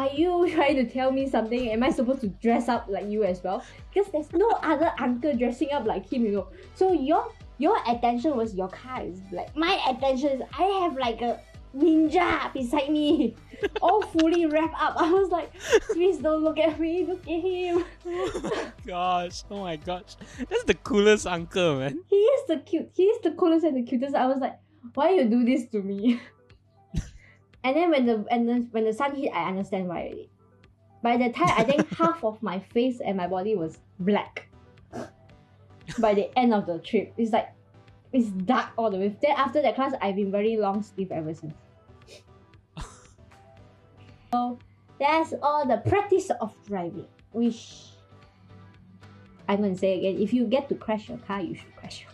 [0.00, 1.70] are you trying to tell me something?
[1.70, 3.62] Am I supposed to dress up like you as well?
[3.92, 6.48] Because there's no other uncle dressing up like him, you know.
[6.74, 9.54] So your your attention was your car is black.
[9.54, 11.40] My attention is I have like a
[11.76, 13.36] ninja beside me,
[13.82, 14.94] all fully wrapped up.
[14.96, 15.52] I was like,
[15.92, 17.84] please don't look at me, look at him.
[18.06, 20.16] Oh gosh, oh my gosh,
[20.48, 22.00] that's the coolest uncle, man.
[22.08, 22.90] He is the cute.
[22.94, 24.14] He is the coolest and the cutest.
[24.14, 24.58] I was like,
[24.94, 26.20] why you do this to me?
[27.62, 30.30] And then when the and then when the sun hit, I understand why already.
[31.02, 34.48] By the time I think half of my face and my body was black.
[35.98, 37.48] By the end of the trip, it's like
[38.12, 39.16] it's dark all the way.
[39.20, 41.54] Then after that class, I've been very long sleeve ever since.
[44.32, 44.58] so
[44.98, 47.06] that's all the practice of driving.
[47.32, 47.90] Which
[49.48, 52.09] I'm gonna say again, if you get to crash your car, you should crash your.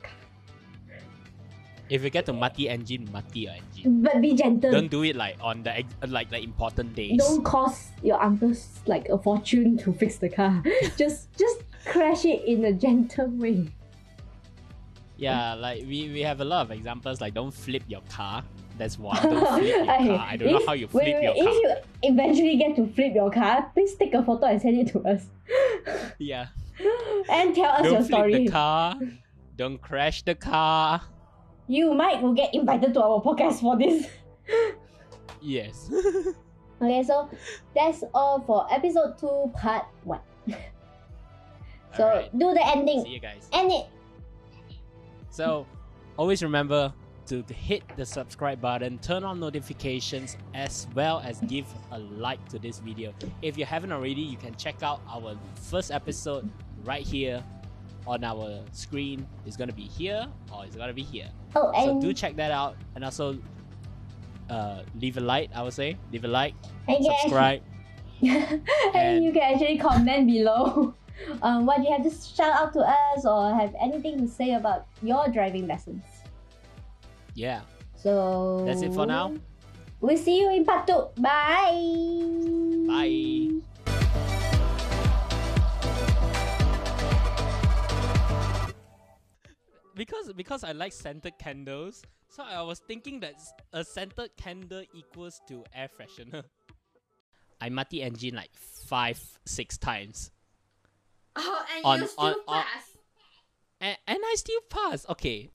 [1.89, 4.03] If you get to mati engine, mati your engine.
[4.03, 4.73] But be gentle.
[4.73, 7.19] Don't do it like on the like the important days.
[7.19, 10.63] Don't cost your uncles like a fortune to fix the car.
[10.97, 13.69] just just crash it in a gentle way.
[15.17, 18.43] Yeah, like we, we have a lot of examples like don't flip your car.
[18.77, 19.23] That's one.
[19.23, 20.27] Don't flip your car.
[20.29, 21.45] I don't know how you flip wait, wait, your car.
[21.47, 24.93] If you eventually get to flip your car, please take a photo and send it
[24.93, 25.27] to us.
[26.19, 26.49] Yeah.
[27.31, 28.33] and tell us Don't your flip story.
[28.33, 28.97] the car.
[29.57, 31.01] Don't crash the car.
[31.69, 34.07] You might will get invited to our podcast for this.
[35.41, 35.91] Yes.
[36.83, 37.31] Okay, so
[37.75, 40.21] that's all for episode 2, part 1.
[41.97, 42.39] So Alright.
[42.39, 43.03] do the ending.
[43.03, 43.49] See you guys.
[43.53, 43.87] End it.
[45.31, 45.67] So,
[46.19, 46.93] always remember
[47.29, 52.59] to hit the subscribe button, turn on notifications, as well as give a like to
[52.59, 53.15] this video.
[53.41, 56.49] If you haven't already, you can check out our first episode
[56.85, 57.43] right here
[58.07, 59.27] on our screen.
[59.45, 61.29] is gonna be here or it's gonna be here.
[61.55, 63.39] Oh, So do check that out, and also
[64.51, 65.51] uh, leave a like.
[65.55, 66.55] I would say leave a like,
[66.89, 67.63] and, subscribe.
[68.23, 68.63] and
[68.95, 70.95] and- you can actually comment below
[71.43, 74.87] um, what you have to shout out to us or have anything to say about
[75.03, 76.05] your driving lessons.
[77.35, 77.61] Yeah.
[77.97, 79.35] So That's it for now.
[80.01, 81.21] We'll see you in part 2.
[81.21, 82.87] Bye.
[82.87, 83.61] Bye.
[89.97, 93.35] Because because I like scented candles, so I was thinking that
[93.73, 96.45] a scented candle equals to air freshener.
[97.61, 100.31] I mati engine like five, six times.
[101.35, 102.85] Oh, and On- you still on- on- pass.
[103.81, 105.07] And, and I still pass.
[105.09, 105.51] Okay.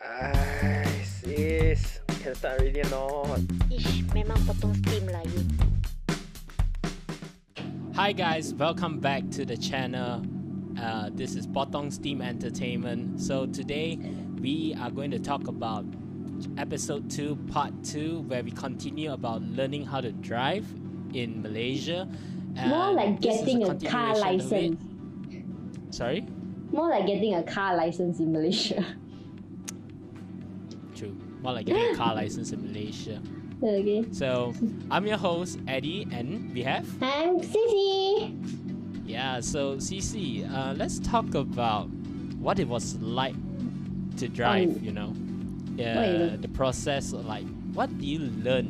[0.00, 2.00] Ay, sis.
[2.22, 3.40] Can start already or not?
[3.70, 5.42] Ish, memang potong steam lah you.
[7.94, 10.22] Hi guys, welcome back to the channel.
[10.80, 13.20] Uh, this is Potong Steam Entertainment.
[13.20, 13.98] So today
[14.40, 15.84] we are going to talk about
[16.58, 20.66] episode 2, part 2, where we continue about learning how to drive
[21.14, 22.06] in Malaysia.
[22.56, 24.20] And More like getting a car of it.
[24.20, 24.82] license.
[25.96, 26.26] Sorry?
[26.70, 28.84] More like getting a car license in Malaysia.
[30.94, 31.16] True.
[31.40, 33.22] More like getting a car license in Malaysia.
[33.62, 34.04] okay.
[34.12, 34.52] So
[34.90, 38.65] I'm your host, Eddie, and we have I'm Sissy.
[39.06, 41.88] Yeah, so CC, uh, let's talk about
[42.38, 43.34] what it was like
[44.16, 45.12] to drive, Um, you know.
[45.76, 46.40] Yeah, learn?
[46.40, 48.66] the process, like, what do you learn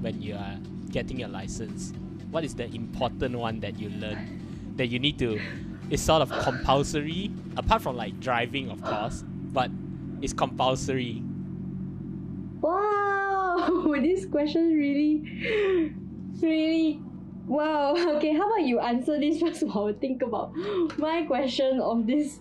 [0.00, 0.56] when you are
[0.90, 1.92] getting your license?
[2.30, 4.18] What is the important one that you learn
[4.76, 5.40] that you need to,
[5.90, 9.70] it's sort of compulsory, apart from like driving, of course, but
[10.22, 11.22] it's compulsory.
[12.60, 15.92] Wow, this question really,
[16.40, 17.02] really.
[17.50, 17.98] Wow.
[18.16, 20.54] Okay, how about you answer this first while I think about
[20.96, 22.38] my question of this.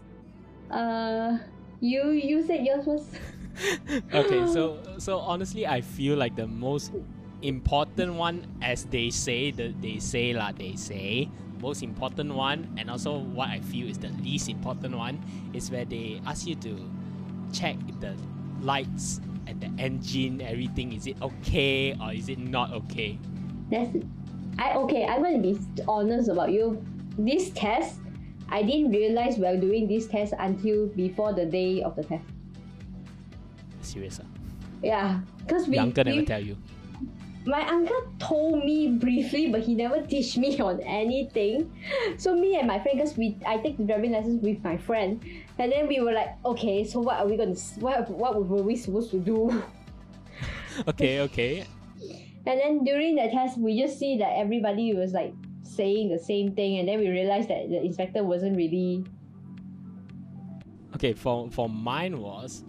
[0.70, 1.42] Uh,
[1.82, 3.10] you you said yours first.
[4.14, 6.94] okay, so so honestly, I feel like the most
[7.42, 11.26] important one, as they say, the they say lah, they say
[11.58, 15.18] most important one, and also what I feel is the least important one
[15.58, 16.78] is where they ask you to
[17.50, 18.14] check the
[18.62, 23.18] lights and the engine, everything is it okay or is it not okay?
[23.74, 23.90] That's
[24.60, 25.08] I okay.
[25.08, 26.84] I'm gonna be honest about you.
[27.18, 28.00] This test,
[28.50, 32.28] I didn't realize while doing this test until before the day of the test.
[33.82, 34.28] Serious ah?
[34.84, 36.56] Yeah, because we, Your uncle never we tell you.
[37.48, 41.72] my uncle told me briefly, but he never teach me on anything.
[42.18, 45.24] So me and my friend, because we I take the driving lessons with my friend,
[45.58, 48.76] and then we were like, okay, so what are we gonna what what were we
[48.76, 49.64] supposed to do?
[50.88, 51.66] Okay, okay.
[52.48, 56.54] And then during the test, we just see that everybody was like saying the same
[56.56, 59.06] thing, and then we realized that the inspector wasn't really.
[60.96, 62.64] Okay, for for mine was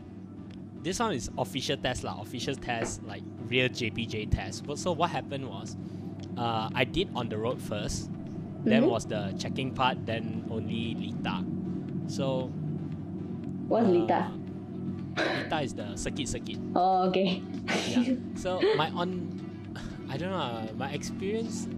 [0.83, 4.66] this one is official test lah, official test like real JPJ test.
[4.66, 5.76] But so what happened was,
[6.37, 8.11] uh, I did on the road first,
[8.64, 8.90] then Mhm.
[8.90, 11.44] was the checking part, then only litar.
[12.11, 12.50] So
[13.68, 14.24] What's uh, litar?
[15.16, 16.59] litar is the circuit circuit.
[16.74, 17.42] Oh, okay.
[17.88, 18.14] Yeah.
[18.37, 19.11] So my on,
[20.11, 21.68] I don't know uh, my experience.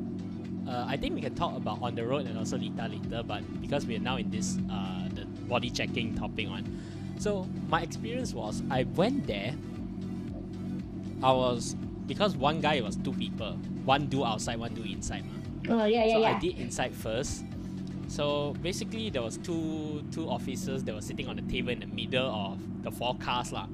[0.67, 3.43] Uh, I think we can talk about on the road and also litar later, but
[3.61, 6.65] because we are now in this uh, the body checking topic on,
[7.19, 9.55] So my experience was I went there.
[11.23, 13.53] I was because one guy was two people,
[13.85, 15.25] one do outside, one do inside.
[15.67, 15.83] Ma.
[15.83, 16.37] oh yeah, yeah, so yeah.
[16.37, 17.45] I did inside first.
[18.09, 21.87] So basically, there was two two officers that were sitting on the table in the
[21.87, 23.69] middle of the four cars lah.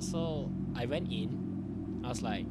[0.00, 2.02] So I went in.
[2.04, 2.46] I was like,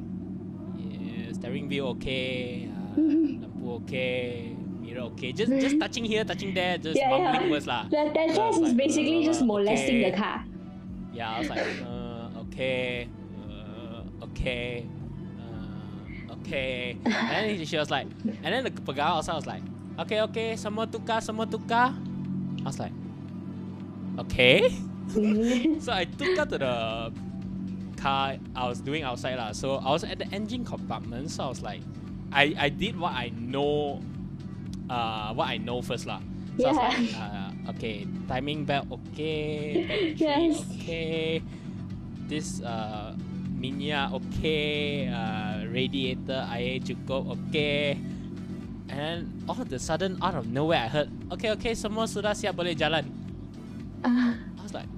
[1.38, 2.98] steering wheel okay, uh,
[3.46, 5.30] lampu okay, mirror okay.
[5.32, 7.30] Just just touching here, touching there, just Yeah, yeah.
[7.30, 7.86] mumbling words lah.
[7.94, 10.10] That, that So test is like, basically just uh, molesting okay.
[10.10, 10.42] the car.
[11.14, 13.08] Yeah, I was like, uh, okay,
[13.46, 14.86] uh, okay,
[15.38, 16.98] uh, okay.
[17.06, 19.62] And then she was like, and then the pegawai also was like,
[19.98, 21.94] okay, okay, semua tukar, semua tukar.
[22.62, 22.94] I was like,
[24.26, 24.70] okay.
[25.80, 26.74] So I took her to the
[27.98, 29.50] car I was doing outside lah.
[29.50, 31.34] So I was at the engine compartment.
[31.34, 31.82] So I was like,
[32.30, 33.98] I, I did what I know,
[34.86, 36.22] uh, what I know first lah.
[36.58, 36.88] So I was Yeah.
[36.94, 39.82] like, uh, okay, timing belt okay,
[40.18, 40.58] Yes.
[40.78, 41.42] okay,
[42.26, 43.14] this uh,
[43.58, 47.98] minyak okay, uh, radiator air cukup okay.
[48.88, 52.56] And all of a sudden, out of nowhere, I heard, okay, okay, semua sudah siap
[52.56, 53.04] boleh jalan.
[54.00, 54.88] Ah, I was like,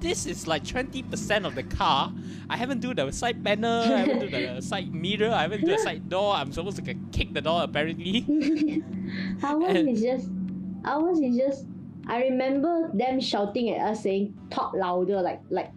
[0.00, 2.12] this is like 20% of the car.
[2.48, 5.72] I haven't do the side panel, I haven't do the side mirror, I haven't do
[5.72, 6.34] the side door.
[6.34, 8.24] I'm supposed to kick the door apparently.
[9.42, 10.30] ours is just
[10.84, 11.66] ours is just
[12.06, 15.72] I remember them shouting at us saying talk louder like like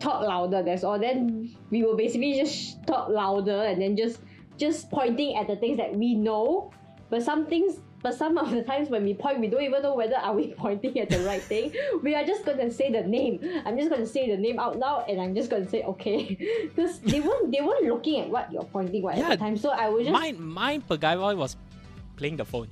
[0.00, 4.20] talk louder that's all then we will basically just talk louder and then just
[4.58, 6.72] just pointing at the things that we know
[7.10, 9.94] but some things but some of the times when we point we don't even know
[9.94, 13.38] whether are we pointing at the right thing we are just gonna say the name
[13.64, 16.36] i'm just gonna say the name out loud and i'm just gonna say okay
[16.74, 19.70] because they weren't they weren't looking at what you're pointing at Yeah, the time so
[19.70, 21.56] i was just Mine, mine pegawai was
[22.16, 22.68] playing the phone.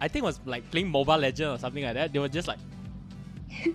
[0.00, 2.12] I think it was like playing Mobile Legend or something like that.
[2.12, 2.58] They were just like,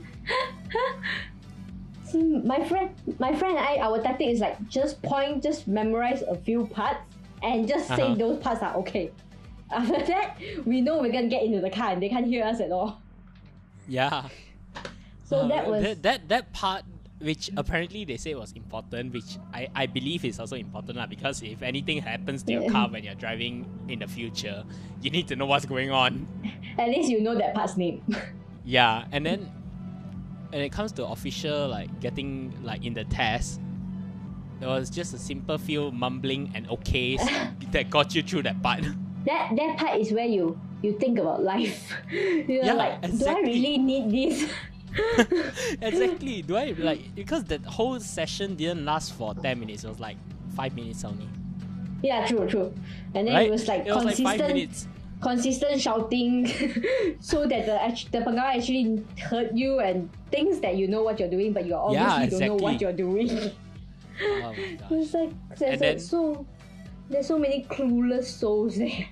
[2.14, 6.36] my friend, my friend and I, our tactic is like just point, just memorize a
[6.36, 7.00] few parts,
[7.42, 8.16] and just say Uh-huh.
[8.16, 9.12] those parts are okay.
[9.72, 12.60] After that, we know we're gonna get into the car and they can't hear us
[12.60, 13.02] at all.
[13.88, 14.28] yeah.
[15.24, 16.84] So Uh, that was that, that that part
[17.22, 21.44] which apparently they say was important, which I, I believe is also important lah, because
[21.44, 24.66] if anything happens to your car when you're driving in the future,
[25.02, 26.26] you need to know what's going on.
[26.80, 28.02] at least you know that part's name.
[28.66, 29.50] Yeah, and then
[30.50, 33.62] when it comes to official like getting like in the test,
[34.60, 37.22] it was just a simple few mumbling and okays
[37.72, 38.84] that got you through that part.
[39.26, 41.94] That that part is where you you think about life.
[42.12, 43.52] You're Yeah, like, do I exactly.
[43.54, 44.50] really need this?
[45.82, 46.42] exactly.
[46.42, 49.84] Do I like because that whole session didn't last for ten minutes.
[49.84, 50.18] It was like
[50.56, 51.28] five minutes only.
[52.04, 52.74] yeah, true, true.
[53.14, 53.48] And then Right?
[53.48, 54.88] it was like it was like consistent.
[55.22, 56.48] consistent shouting
[57.20, 57.78] so that the
[58.12, 61.76] the pegawai actually heard you and thinks that you know what you're doing but you
[61.76, 63.30] obviously Yeah, don't know what you're doing
[64.24, 64.92] Oh my gosh.
[64.92, 65.30] it's like
[65.62, 66.46] And then- so
[67.12, 69.06] there's so many clueless souls there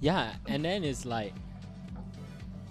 [0.00, 1.32] Yeah, and then it's like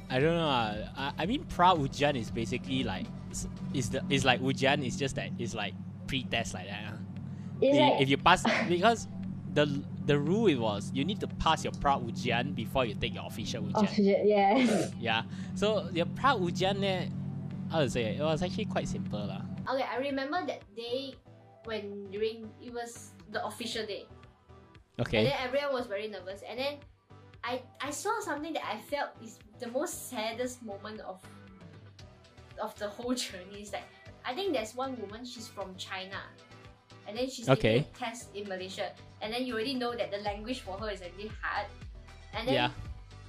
[0.09, 0.47] I don't know.
[0.49, 4.85] uh, I, I mean, pra ujian is basically like s- is the is like ujian
[4.85, 5.73] is just that it's like
[6.07, 6.93] pre-test like that.
[6.93, 6.97] ah.
[7.61, 9.07] it's I- like if you pass because
[9.57, 9.65] the
[10.05, 13.25] the rule it was you need to pass your pra ujian before you take your
[13.25, 13.89] official ujian.
[13.89, 14.53] oxygen yeah
[15.01, 15.21] Yeah.
[15.57, 17.09] So your pra ujian eh,
[17.73, 19.41] how to say it, it was actually quite simple lah.
[19.65, 21.17] Okay, I remember that day
[21.65, 24.05] when during it was the official day.
[24.97, 25.23] And Okay.
[25.25, 26.41] then everyone was very nervous.
[26.47, 26.73] And then
[27.43, 31.19] I I saw something that I felt is the most saddest moment of
[32.61, 33.61] of the whole journey.
[33.61, 33.87] Is like
[34.25, 36.17] I think there's one woman, she's from China.
[37.07, 37.85] And then she's Okay.
[37.85, 38.89] taking a test in Malaysia.
[39.21, 41.67] And then you already know that the language for her is really hard.
[42.33, 42.71] And then Yeah.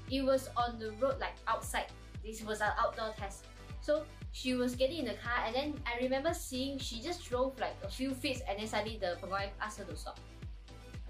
[0.09, 1.93] it was on the road like outside.
[2.25, 3.45] This was an outdoor test.
[3.85, 7.59] So she was getting in the car and then I remember seeing she just drove
[7.61, 10.19] like a few feet and then suddenly the pegawai asked her to stop.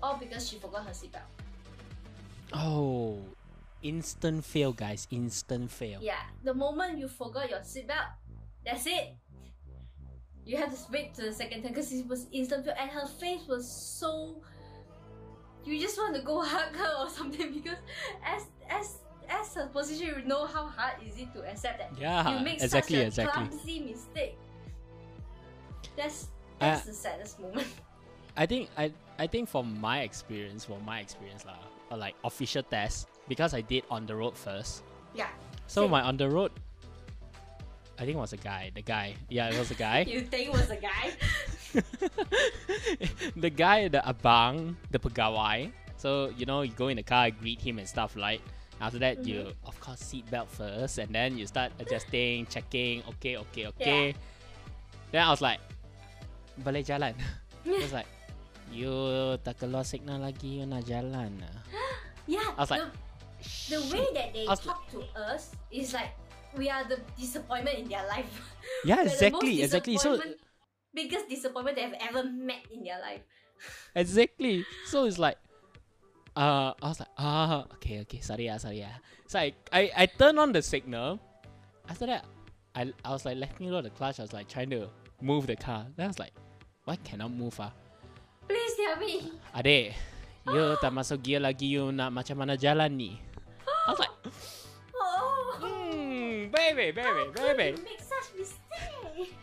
[0.02, 1.26] All because she forgot her seatbelt.
[2.52, 3.18] Oh,
[3.82, 5.08] instant fail, guys!
[5.10, 5.98] Instant fail.
[6.02, 8.06] Yeah, the moment you forgot your seatbelt,
[8.64, 9.14] that's it.
[10.44, 13.06] You have to wait to the second time because it was instant fail and her
[13.06, 14.36] face was so.
[15.64, 17.78] You just want to go hug her or something because
[18.24, 22.38] as as as her position, you know how hard is it to accept that Yeah,
[22.38, 23.48] you make exactly, such a exactly.
[23.48, 24.38] clumsy mistake.
[25.96, 26.28] That's
[26.60, 27.66] Uh, that's the saddest moment.
[28.36, 31.56] I think I I think from my experience, from my experience lah,
[31.96, 34.82] like official test, because I did on the road first.
[35.14, 35.28] Yeah.
[35.66, 35.90] So Same.
[35.90, 36.52] my on the road,
[37.98, 38.70] I think it was a guy.
[38.74, 40.04] The guy, yeah, it was a guy.
[40.08, 41.16] You think it was a guy?
[43.36, 45.72] the guy, the abang, the pegawai.
[45.96, 48.40] So you know, you go in the car, greet him and stuff, right?
[48.80, 49.66] After that, you Mm-hmm.
[49.66, 53.02] of course seatbelt first, and then you start adjusting, checking.
[53.16, 54.12] Okay, okay, okay.
[54.12, 54.20] Yeah.
[55.12, 55.60] Then I was like,
[56.60, 57.16] boleh jalan.
[57.64, 58.06] I was like,
[58.70, 61.42] you tak keluar signal lagi, you nak jalan.
[61.42, 61.58] ah."
[62.26, 62.42] Yeah.
[62.58, 66.10] I was like, the, the way that they was talk to us is like
[66.58, 68.26] we are the disappointment in their life.
[68.82, 69.96] Yeah, the exactly, exactly.
[69.98, 70.18] So
[70.94, 73.22] biggest disappointment they have ever met in their life.
[73.94, 74.64] exactly.
[74.86, 75.36] So it's like,
[76.34, 78.98] uh, I was like, ah, okay, okay, sorry, ah, sorry, ah.
[79.28, 81.20] So I, I, I turned on the signal.
[81.88, 82.24] After that,
[82.74, 84.18] I, I was like letting go of the clutch.
[84.18, 84.88] I was like trying to
[85.20, 85.86] move the car.
[85.96, 86.32] Then I was like,
[86.84, 87.72] why cannot move ah?
[88.48, 89.12] Please tell me.
[89.54, 89.94] Adik,
[90.46, 93.10] you tak masuk gear lagi, you nak macam mana jalan ni?
[93.66, 94.14] I was like,
[94.94, 95.58] Oh.
[95.62, 97.68] hmm, baby, baby, baby.
[97.74, 99.34] You make such mistake.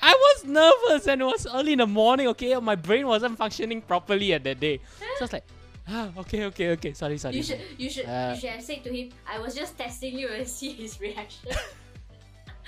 [0.00, 2.56] I was nervous and it was early in the morning, okay?
[2.58, 4.80] My brain wasn't functioning properly at that day.
[4.98, 5.46] So I was like,
[5.86, 6.92] ah, okay, okay, okay.
[6.96, 7.36] Sorry, sorry.
[7.36, 10.16] You should, you should, Uh, you should have said to him, "I was just testing
[10.18, 11.50] you and see his reaction."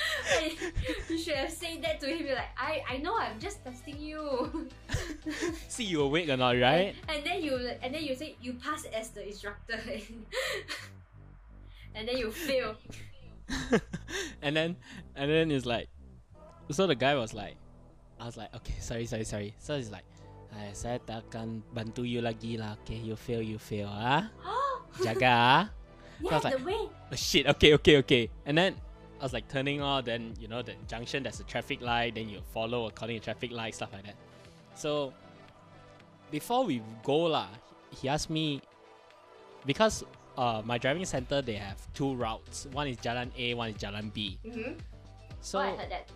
[1.08, 2.26] you should have said that to him.
[2.26, 4.68] You're like, I, I know, I'm just testing you.
[5.68, 6.94] See you awake or not, right?
[7.08, 9.78] And, and then you, and then you say you pass as the instructor,
[11.94, 12.76] and then you fail.
[14.42, 14.76] and then
[15.16, 15.88] and then it's like
[16.70, 17.56] so the guy was like
[18.20, 20.04] I was like okay sorry sorry sorry so he's like
[20.52, 24.28] "Ay, saya tak akan bantu you lagi lah okay you fail you fail ah
[25.04, 25.62] jaga ah
[26.20, 26.82] yeah, was like- the way.
[26.92, 28.76] oh, shit okay okay okay and then
[29.20, 32.28] I was like turning on then you know the junction there's a traffic light then
[32.28, 34.14] you follow according to traffic light stuff like that
[34.74, 35.12] so
[36.30, 37.48] before we go lah
[37.90, 38.60] he asked me
[39.66, 40.04] because
[40.36, 44.12] uh, my driving center they have two routes one is Jalan A one is Jalan
[44.12, 44.72] B Mm-hmm.
[45.40, 46.08] so oh, I heard that.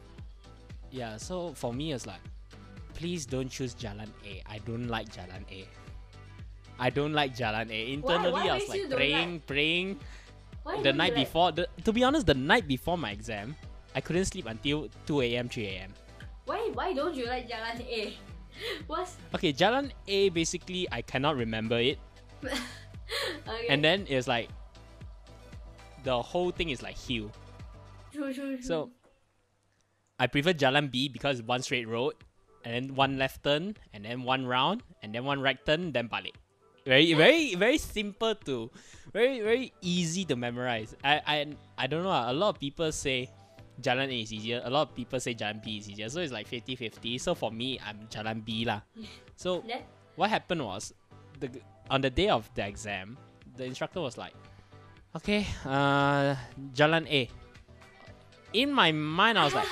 [0.91, 2.21] yeah, so for me it's like,
[2.95, 4.43] please don't choose Jalan A.
[4.47, 5.67] I don't like Jalan A.
[6.79, 7.93] I don't like Jalan A.
[7.95, 9.99] Internally, Why I was like you don't praying, praying.
[10.63, 13.57] Why the night like- before, the, to be honest, the night before my exam,
[13.95, 15.93] I couldn't sleep until 2 a.m., 3 a.m.
[16.47, 18.15] Why, why don't you like Jalan A?
[18.87, 21.99] What's Okay, Jalan A basically I cannot remember it,
[22.45, 23.67] okay.
[23.69, 24.49] and then it's like
[26.05, 27.31] the whole thing is like hill.
[28.13, 28.63] true, true, true.
[28.63, 28.91] So
[30.19, 32.15] I prefer Jalan B because one straight road,
[32.65, 36.09] and then one left turn, and then one round, and then one right turn, then
[36.09, 36.35] balik.
[36.85, 38.71] Very, very, very simple to,
[39.13, 40.95] very, very easy to memorize.
[41.05, 41.47] I, I,
[41.79, 42.11] I don't know.
[42.11, 43.29] ah, A lot of people say
[43.81, 44.63] Jalan A is easier.
[44.65, 46.09] A lot of people say Jalan B is easier.
[46.09, 47.21] So it's like 50-50.
[47.21, 48.81] So for me, I'm Jalan B lah.
[49.37, 49.83] So then
[50.15, 50.95] what happened was,
[51.41, 51.51] the
[51.91, 53.19] on the day of the exam,
[53.57, 54.33] the instructor was like,
[55.17, 56.37] "Okay, uh,
[56.73, 57.27] Jalan A."
[58.53, 59.67] In my mind, I was like,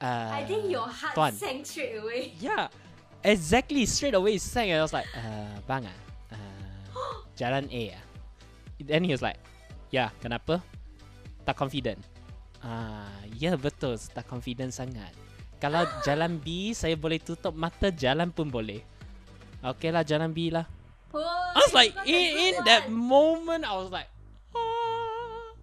[0.00, 1.32] uh, I think your heart Tuan.
[1.36, 2.32] sank straight away.
[2.40, 2.68] Yeah,
[3.22, 3.84] exactly.
[3.84, 5.98] Straight away, it sang, and I was like, uh, bang ah,
[6.32, 8.02] uh, Jalan A ah.
[8.80, 9.38] Then he was like,
[9.90, 10.62] yeah, kenapa?
[11.46, 12.00] Tak confident.
[12.64, 15.12] Ah, ya betul, tak confident sangat.
[15.60, 18.82] Kalau jalan B, saya boleh tutup mata jalan pun boleh.
[19.64, 20.68] Okay lah, jalan B lah.
[21.14, 21.22] Oh,
[21.54, 22.98] I was like, in, in that one.
[22.98, 24.10] moment, I was like,
[24.52, 25.54] ah.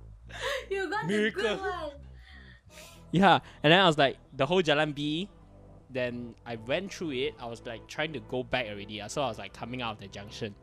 [0.71, 1.43] you got Miracle.
[1.43, 2.01] the good one.
[3.11, 5.29] Yeah, and then I was like, the whole Jalan B.
[5.91, 7.35] Then I went through it.
[7.35, 9.03] I was like trying to go back already.
[9.07, 10.55] So I was like coming out of the junction.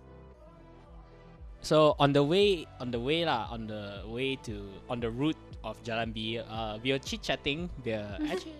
[1.62, 5.36] So on the way, on the way lah, on the way to on the route
[5.64, 7.68] of Jalan B, uh, we were chit chatting.
[7.84, 8.54] We were actually,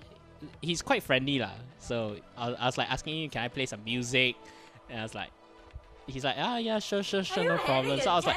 [0.63, 1.53] he's quite friendly lah.
[1.79, 4.37] So I, I was like asking him, can I play some music?
[4.91, 5.31] And I was like,
[6.07, 8.01] he's like, ah yeah, sure, sure, sure, no problem.
[8.01, 8.37] So I was like,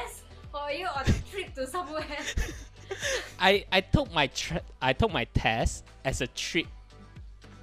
[0.53, 2.05] or are you on a trip to somewhere?
[3.39, 6.67] I I took my tra- I took my test as a trip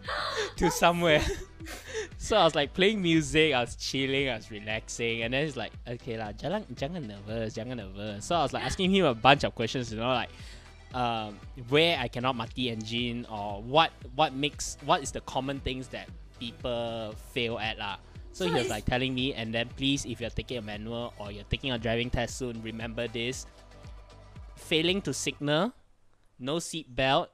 [0.56, 1.22] to somewhere.
[2.18, 5.56] So I was like playing music, I was chilling, I was relaxing, and then it's
[5.56, 8.24] like, okay lah, jangan jangan nervous, jangan nervous.
[8.24, 10.30] So I was like asking him a bunch of questions, you know, like
[10.94, 11.38] um,
[11.68, 16.08] where I cannot mati engine or what what makes what is the common things that
[16.38, 17.96] people fail at lah.
[18.32, 21.12] So, So he was like telling me, and then please, if you're taking a manual
[21.18, 23.46] or you're taking a driving test soon, remember this
[24.54, 25.72] failing to signal,
[26.38, 27.30] no seat belt,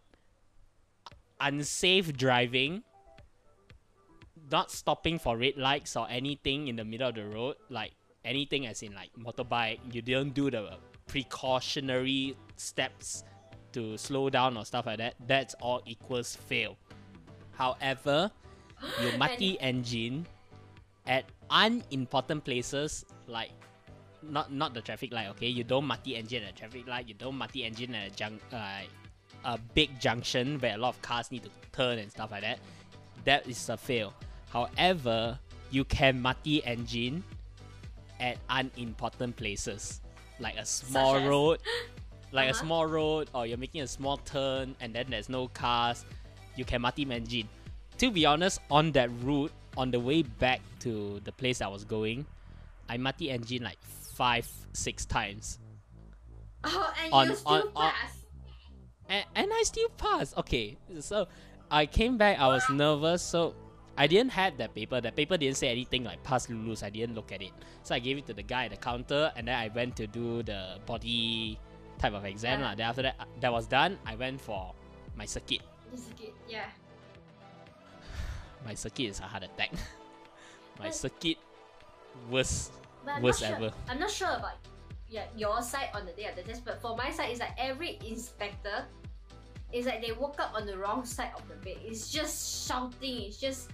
[1.41, 2.83] unsafe driving,
[4.51, 7.93] not stopping for red lights or anything in the middle of the road, like
[8.25, 10.77] anything as in like motorbike, you didn't do the
[11.07, 13.25] precautionary steps
[13.73, 16.77] to slow down or stuff like that, that's all equals fail.
[17.53, 18.31] However,
[19.03, 20.27] you mati engine
[21.07, 23.51] at unimportant places like
[24.23, 25.49] not not the traffic light, okay?
[25.49, 27.09] You don't mati engine at a traffic light.
[27.09, 28.81] You don't mati engine at a junk, uh,
[29.45, 32.59] a big junction where a lot of cars need to turn and stuff like that.
[33.25, 34.15] That is a fail.
[34.55, 35.39] However,
[35.71, 37.23] you can mati engine
[38.21, 40.01] at unimportant places,
[40.39, 41.27] like a small as?
[41.29, 41.59] road,
[42.31, 42.61] like a Uh-huh.
[42.65, 46.05] small road, or you're making a small turn and then there's no cars.
[46.57, 47.49] You can mati engine.
[47.99, 51.85] To be honest, on that route, on the way back to the place I was
[51.85, 52.25] going,
[52.89, 55.59] I mati engine like five, six times.
[56.63, 58.17] oh, and On- you still on- on- pass.
[59.09, 60.37] and, and I still passed.
[60.39, 61.27] Okay, so
[61.73, 62.39] I came back.
[62.39, 63.55] I was nervous, so
[63.97, 65.01] I didn't have that paper.
[65.01, 66.83] That paper didn't say anything like pass Lulus.
[66.83, 69.31] I didn't look at it, so I gave it to the guy at the counter,
[69.37, 71.59] and then I went to do the body
[71.99, 72.61] type of exam.
[72.61, 72.67] Yeah.
[72.67, 72.75] lah.
[72.75, 73.99] Then after that, uh, that was done.
[74.05, 74.75] I went for
[75.17, 75.63] my circuit.
[75.93, 76.35] Is good.
[76.49, 76.67] Yeah.
[78.67, 79.71] My circuit is a heart attack.
[80.79, 81.39] my But- circuit,
[82.31, 82.73] worst,
[83.21, 83.71] worst sure, ever.
[83.89, 84.59] I'm not sure about
[85.09, 87.55] yeah, your side on the day of the test, but for my side, it's like
[87.59, 88.85] every inspector,
[89.71, 91.79] it's like they woke up on the wrong side of the bed.
[91.85, 93.31] It's just shouting.
[93.31, 93.71] It's just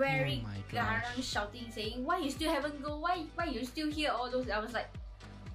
[0.00, 2.98] very Oh garang shouting, saying, "Why you still haven't go?
[2.98, 4.48] Why why you still here?" All those.
[4.48, 4.88] I was like,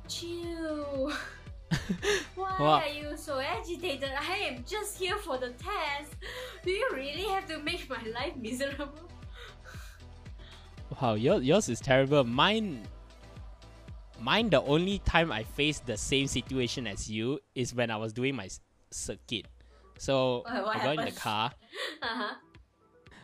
[0.07, 1.11] chill.
[2.35, 2.79] Why Wow.
[2.79, 4.11] are you so agitated?
[4.13, 6.13] I am just here for the test.
[6.63, 9.09] Do you really have to make my life miserable?
[11.01, 12.23] Wow, your, yours is terrible.
[12.23, 12.85] Mine,
[14.21, 14.49] mine.
[14.49, 18.35] The only time I faced the same situation as you is when I was doing
[18.35, 18.47] my
[18.91, 19.47] circuit.
[19.97, 21.51] So I got in the car.
[22.01, 22.35] Uh-huh.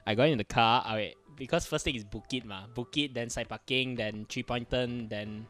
[0.05, 0.83] I got in the car.
[0.85, 5.47] I because first thing is Bukit ma, Bukit, then side parking, then three pointer, then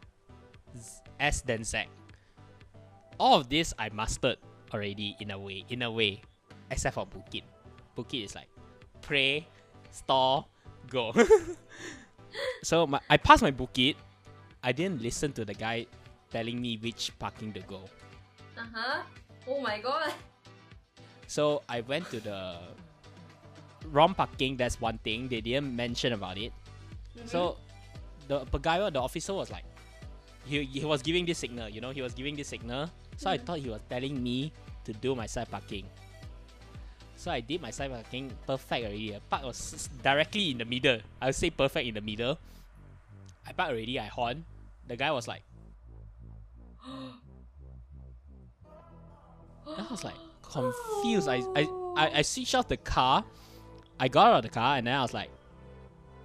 [1.20, 1.84] S then Z.
[3.18, 4.38] All of this I mastered
[4.72, 6.22] already in a way, in a way,
[6.70, 7.42] except for Bukit.
[7.96, 8.48] Bukit is like
[9.00, 9.46] pray,
[9.90, 10.46] store,
[10.88, 11.12] go.
[12.62, 13.96] so my, I passed my Bukit.
[14.62, 15.86] I didn't listen to the guy
[16.30, 17.82] telling me which parking to go.
[18.56, 19.02] Uh-huh.
[19.48, 20.12] Oh my god.
[21.26, 22.58] So I went to the
[23.90, 24.56] wrong parking.
[24.56, 26.52] That's one thing they didn't mention about it.
[27.16, 27.28] Mm-hmm.
[27.28, 27.56] So
[28.28, 29.64] the pegawai, the officer was like,
[30.44, 31.68] he, he was giving this signal.
[31.68, 32.90] You know, he was giving this signal.
[33.16, 33.46] So I mm-hmm.
[33.46, 34.52] thought he was telling me
[34.84, 35.86] to do my side parking.
[37.16, 39.12] So I did my side parking perfect already.
[39.12, 40.98] The park was directly in the middle.
[41.20, 42.38] I would say perfect in the middle.
[43.46, 44.00] I parked already.
[44.00, 44.44] I horn.
[44.88, 45.42] The guy was like,
[49.66, 51.28] I was like confused.
[51.28, 53.24] I, I, I, I switched off the car.
[54.02, 55.30] I got out of the car and then I was like,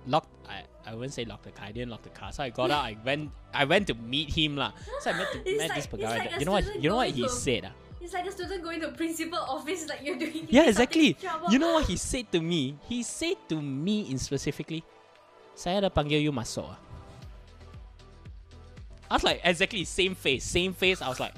[0.09, 0.33] locked.
[0.49, 1.67] I, I wouldn't say lock the car.
[1.69, 2.31] I didn't lock the car.
[2.33, 2.81] So I got out.
[2.89, 3.29] I went.
[3.53, 4.73] I went to meet him lah.
[5.05, 6.17] So I met, to, met like- this guy.
[6.17, 6.65] like you know what?
[6.81, 7.69] You know what he to- said?
[7.69, 7.75] ah?
[8.01, 11.17] It's like a student going to principal office like you're doing Yeah, exactly.
[11.51, 12.79] You know what he said to me?
[12.89, 14.81] He said to me in specifically,
[15.53, 16.65] saya dah panggil you masuk.
[16.65, 16.79] ah."
[19.11, 21.03] I was like, exactly same face, same face.
[21.03, 21.35] I was like,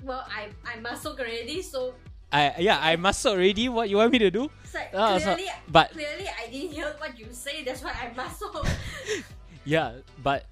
[0.00, 1.92] Well, I I masuk already, so
[2.30, 3.66] I yeah, I masuk already.
[3.68, 4.46] What you want me to do?
[4.94, 7.66] Ah, so- clearly, but clearly I didn't hear what you say.
[7.66, 8.54] That's why I masuk.
[9.68, 10.48] Yeah, but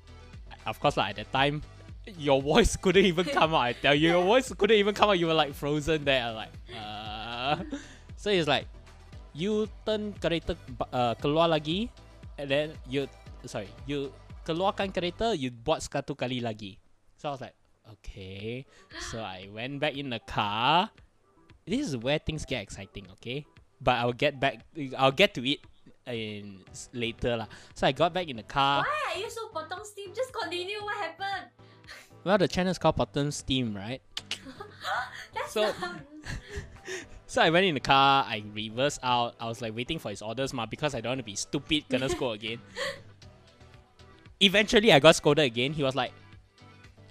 [0.68, 1.64] of course, like at that time,
[2.20, 3.62] your voice couldn't even come out.
[3.62, 5.16] I tell you, your voice couldn't even come out.
[5.18, 6.52] You were like frozen there, like.
[6.74, 7.64] Uh.
[8.18, 8.66] So it's like,
[9.32, 10.58] you turn kereta
[10.90, 11.86] uh, keluar lagi,
[12.34, 13.06] and then you
[13.46, 14.10] sorry, you
[14.42, 16.82] keluarkan kereta, you buat satu kali lagi.
[17.14, 17.54] So I was like,
[17.94, 18.66] okay.
[19.14, 20.90] So I went back in the car.
[21.68, 23.46] This is where things get exciting, okay?
[23.80, 24.64] But I'll get back.
[24.96, 25.60] I'll get to it
[26.06, 27.46] in later lah.
[27.74, 28.82] So I got back in the car.
[28.82, 30.10] Why are you so potong steam?
[30.16, 30.80] Just continue.
[30.82, 31.52] What happened?
[32.24, 34.02] Well, the channel is called Potong Steam, right?
[35.32, 35.72] That's So-.
[37.28, 39.36] So I went in the car, I reversed out.
[39.38, 41.84] I was like waiting for his orders, ma, because I don't want to be stupid,
[41.90, 42.58] gonna scold again.
[44.40, 45.74] Eventually, I got scolded again.
[45.74, 46.12] He was like,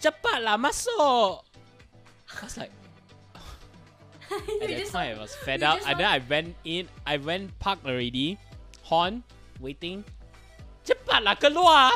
[0.01, 1.45] Cepat lah, masuk!
[2.33, 2.71] I was like,
[4.61, 5.79] at that just time, I was fed up.
[5.85, 8.37] And then I went in, I went parked already,
[8.83, 9.23] horn,
[9.59, 10.03] waiting.
[10.83, 11.91] Cepat lah, keluar!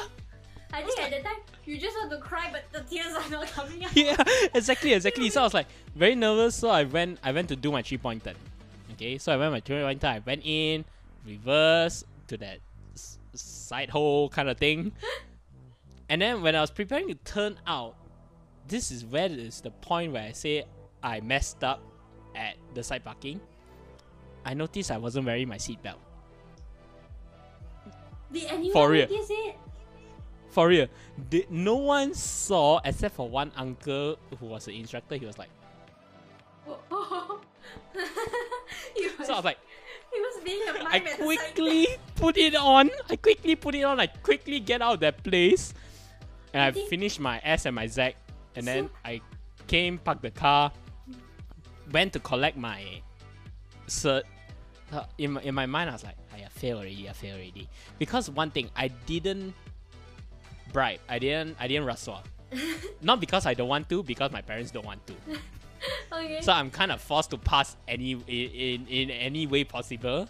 [0.73, 3.47] I think at that time you just want to cry, but the tears are not
[3.47, 3.91] coming out.
[3.95, 4.15] yeah,
[4.53, 5.29] exactly, exactly.
[5.29, 6.55] So I was like very nervous.
[6.55, 8.33] So I went, I went to do my three pointer.
[8.93, 10.07] Okay, so I went my three pointer.
[10.07, 10.85] I went in,
[11.25, 12.59] reverse to that
[12.95, 14.91] s- side hole kind of thing.
[16.11, 17.95] And then when I was preparing to turn out,
[18.67, 20.65] this is where is the point where I say
[21.01, 21.81] I messed up
[22.35, 23.39] at the side parking.
[24.45, 25.97] I noticed I wasn't wearing my seatbelt.
[28.31, 29.07] Did anyone For real.
[29.09, 29.55] notice it?
[30.49, 30.87] For real,
[31.29, 35.15] did, no one saw except for one uncle who was the instructor.
[35.15, 35.49] He was like,
[38.95, 39.57] he, was, so I was like.
[40.13, 41.19] he was being a I at the side.
[41.19, 42.89] quickly put it on.
[43.09, 43.99] I quickly put it on.
[43.99, 45.73] I quickly get out of that place.
[46.53, 48.13] And I I finished my S and my Z.
[48.55, 49.21] And then I
[49.67, 50.71] came, parked the car,
[51.91, 53.01] went to collect my
[53.87, 54.23] cert.
[54.91, 57.07] Uh, In my, in my mind, I was like, I failed already.
[57.09, 57.69] I failed already.
[57.99, 59.53] Because one thing, I didn't
[60.73, 60.99] bribe.
[61.07, 61.55] I didn't.
[61.59, 62.23] I didn't rasuah.
[63.01, 65.13] Not because I don't want to, because my parents don't want to.
[66.13, 66.41] Okay.
[66.41, 70.27] So I'm kind of forced to pass any in, in in any way possible.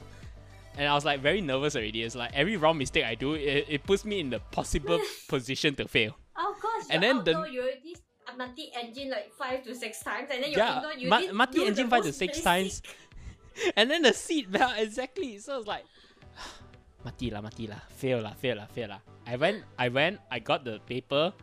[0.77, 2.03] And I was like very nervous already.
[2.03, 4.97] It's like every wrong mistake I do, it, it puts me in the possible
[5.27, 6.15] position to fail.
[6.37, 6.87] of course.
[6.89, 7.90] and then the- you already
[8.37, 11.35] mati engine like five to six times, and then you're Yeah, indoor, you ma- didn't
[11.35, 12.43] mati engine five to six basic.
[12.43, 12.81] times.
[13.75, 15.37] And then the seat belt exactly.
[15.37, 15.83] So it's like
[17.05, 19.01] mati lah, mati lah, fail lah, fail lah, fail lah.
[19.27, 21.33] I went, I went, I got the paper.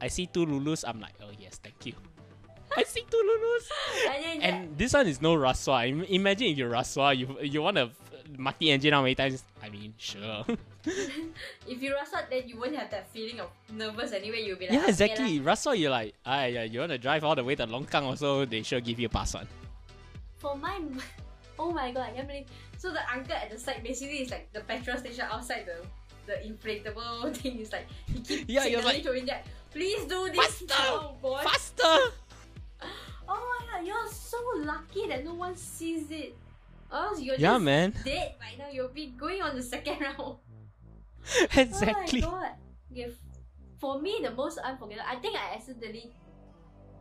[0.00, 0.84] I see two Lulus.
[0.86, 1.94] I'm like, oh yes, thank you.
[2.76, 3.64] I see two Lulus.
[4.12, 5.88] And then And this one is no rasuah.
[5.88, 7.90] Im- Imagine if you're rasuah, you you want to
[8.36, 9.42] Mati engine how many times?
[9.62, 10.44] I mean, sure.
[11.68, 14.44] If you rasuah, then you won't have that feeling of nervous anyway.
[14.44, 15.40] You'll be like, yeah, "Okay lah." exactly.
[15.40, 18.44] Russell, you're like, ah, yeah, you want to drive all the way to Longkang also,
[18.44, 19.46] they sure give you a pass on.
[20.36, 20.96] For mine,
[21.58, 22.48] oh my god, I can't believe.
[22.78, 25.84] So the uncle at the side basically is like the petrol station outside the
[26.28, 27.60] the inflatable thing.
[27.60, 30.72] Is like he keep Yeah, you're like, to that please do this "Faster!
[30.72, 31.40] now, boy.
[31.44, 32.12] Faster!
[33.28, 36.32] Oh my god, you're so lucky that no one sees it.
[36.90, 37.94] Oh, or else you're Yeah, just man.
[38.04, 38.68] dead right now.
[38.72, 40.36] You'll be going on the second round.
[41.56, 42.22] exactly.
[42.24, 42.52] Oh my god.
[42.92, 43.12] Okay,
[43.78, 46.10] for me, the most unforgettable, I think I accidentally,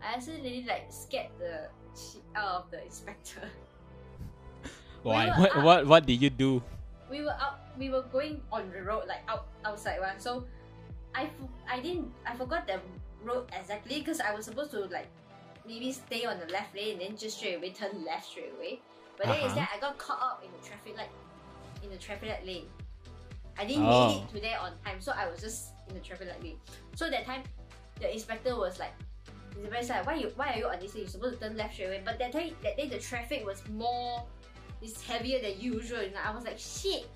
[0.03, 3.41] I accidentally like scared the shit out of the inspector.
[5.03, 5.27] Why?
[5.27, 6.61] were What, up- what, what did you do?
[7.09, 10.43] we were out we were going on the road like out outside one so
[11.15, 11.29] I,
[11.71, 12.81] I didn't I forgot the
[13.23, 15.07] road exactly because I was supposed to like
[15.65, 18.81] maybe stay on the left lane and then just straight away turn left straight away
[19.17, 19.45] but then Uh-huh.
[19.45, 21.09] instead I got caught up in the traffic light
[21.83, 22.67] in the traffic light lane
[23.59, 24.07] I didn't Oh.
[24.07, 26.59] make it to there on time so I was just in the traffic light lane
[26.95, 27.43] so that time
[27.99, 28.93] the inspector was like
[29.53, 31.57] the inspector said why you why are you on this lane you're supposed to turn
[31.57, 34.23] left straight away but that time that day the traffic was more
[34.79, 35.97] it's heavier than usual.
[36.01, 37.07] And I was like, shit,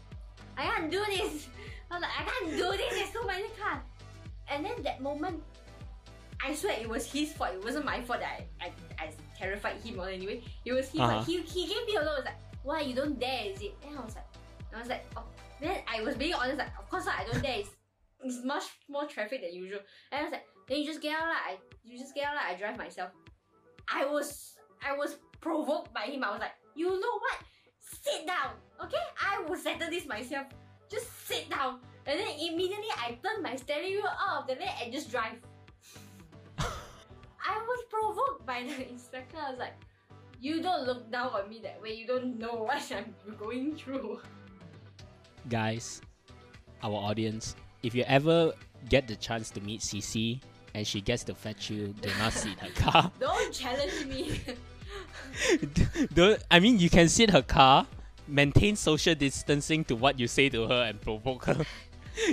[0.57, 1.47] I can't do this.
[1.91, 2.89] I was like, I can't do this.
[2.91, 3.83] There's so many cars.
[4.49, 5.43] And then that moment,
[6.43, 7.53] I swear it was his fault.
[7.53, 8.71] It wasn't my fault that I, I,
[9.05, 10.41] I terrified him or anyway.
[10.65, 11.13] It was his Uh-huh.
[11.21, 11.25] fault.
[11.27, 12.17] He, he gave me a look.
[12.17, 13.45] Was like, why you don't dare?
[13.53, 13.75] Is it?
[13.87, 14.25] And I was like,
[14.75, 15.23] I was like, oh.
[15.59, 16.57] Then I was being honest.
[16.57, 17.59] Like, of course I don't dare.
[17.59, 17.69] It's,
[18.23, 19.79] it's much more traffic than usual.
[20.11, 21.41] And I was like, then you just get out lah.
[21.49, 22.41] I you just get out lah.
[22.49, 23.11] I drive myself.
[23.91, 26.23] I was I was provoked by him.
[26.23, 27.37] I was like, you know what?
[27.81, 29.03] Sit down, okay?
[29.19, 30.47] I will settle this myself.
[30.89, 31.79] Just sit down.
[32.05, 35.37] And then immediately I turned my steering wheel out of the lane and just drive.
[37.45, 39.37] I was provoked by the inspector.
[39.37, 39.73] I was like,
[40.39, 41.93] you don't look down on me that way.
[41.93, 44.19] You don't know what I'm going through.
[45.49, 46.01] Guys,
[46.83, 48.53] our audience, if you ever
[48.89, 50.39] get the chance to meet CC
[50.73, 53.11] and she gets to fetch you, do not sit her car.
[53.19, 54.39] Don't challenge me.
[56.13, 57.85] don't, I mean, you can sit her car,
[58.27, 61.65] maintain social distancing to what you say to her and provoke her.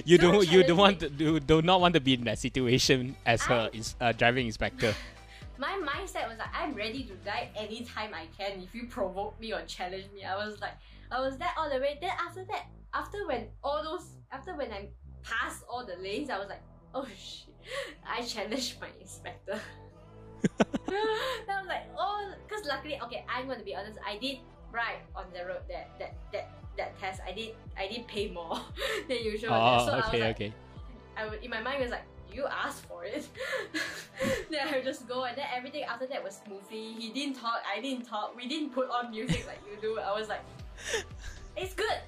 [0.05, 3.17] You Don't you don't want to, do, do not want to be in that situation
[3.25, 4.95] as her I- ins- uh, driving inspector.
[5.59, 9.53] my mindset was like I'm ready to die anytime I can if you provoke me
[9.53, 10.25] or challenge me.
[10.25, 10.75] I was like
[11.11, 11.99] I was that all the way.
[12.01, 14.89] Then after that, after when all those after when I
[15.23, 16.63] passed all the lanes, I was like,
[16.95, 17.55] oh shit.
[18.07, 19.61] I challenged my inspector.
[20.87, 20.97] then
[21.49, 24.39] I was like, oh because luckily okay, I'm gonna be honest, I did
[24.73, 27.21] ride on the road that that that that test.
[27.27, 28.61] I did I did pay more
[29.09, 29.53] than usual.
[29.53, 30.53] Oh, so I was okay, like, okay.
[31.17, 33.27] I would, in my mind was like, you asked for it.
[34.51, 36.95] then I would just go, and then everything after that was smoothly.
[36.95, 38.37] He didn't talk, I didn't talk.
[38.37, 39.99] We didn't put on music like you do.
[39.99, 40.43] I was like,
[41.57, 41.99] it's good.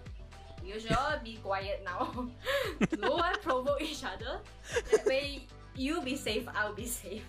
[0.64, 2.28] You should all be quiet now.
[3.00, 4.38] no one provoke each other.
[4.92, 7.24] That way, you be safe, I'll be safe.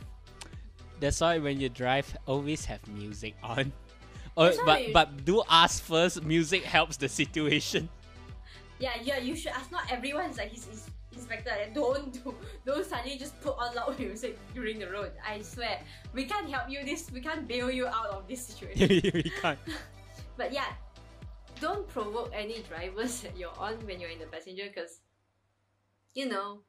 [1.00, 3.74] That's why when you drive, always have music on.
[4.38, 6.24] Oh, but why- but do ask first.
[6.24, 7.90] Music helps the situation.
[8.82, 9.70] Yeah, yeah, you should ask.
[9.72, 11.52] Not everyone's like his, his inspector.
[11.52, 12.34] Like, don't do,
[12.66, 15.12] don't suddenly just put on loud music during the road.
[15.22, 15.82] I swear,
[16.18, 16.84] we can't help you.
[16.84, 19.12] This we can't bail you out of this situation.
[19.14, 19.60] we can't.
[20.36, 20.74] But yeah,
[21.62, 25.02] don't provoke any drivers that you're on when you're in the passenger because,
[26.16, 26.62] you know,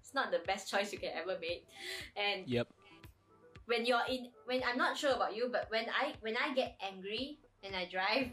[0.00, 1.68] it's not the best choice you can ever make.
[2.16, 2.68] And Yep.
[3.66, 6.78] When you're in, when I'm not sure about you, but when I when I get
[6.80, 8.30] angry and I drive,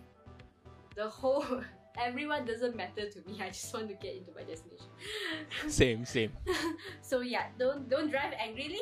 [0.96, 1.46] the whole
[2.00, 3.42] everyone doesn't matter to me.
[3.42, 4.88] I just want to get into my destination.
[5.68, 6.32] Same, same.
[7.02, 8.82] so yeah, don't don't drive angrily.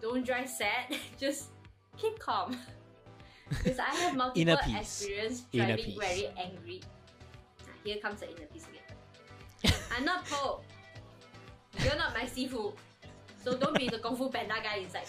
[0.00, 0.96] Don't drive sad.
[1.18, 1.50] Just
[1.96, 2.56] keep calm.
[3.48, 6.80] Because I have multiple experience driving very angry.
[7.60, 9.76] Ah, Here comes the inner peace again.
[9.94, 10.60] I'm not Po.
[11.84, 12.72] You're not my Sifu.
[13.44, 15.06] So don't be the Kung Fu Panda guy inside.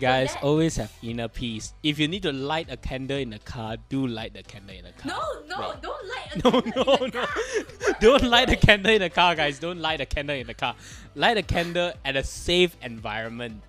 [0.00, 1.72] Guys, always have inner peace.
[1.82, 4.84] If you need to light a candle in the car, do light the candle in
[4.84, 5.12] the car.
[5.12, 5.82] No, no, Right.
[5.82, 7.26] don't light a No, candle no, in the no.
[7.26, 7.94] car.
[8.00, 9.58] Don't light a candle in the car, guys.
[9.60, 10.74] Don't light a candle in the car.
[11.14, 13.62] Light a candle at a safe environment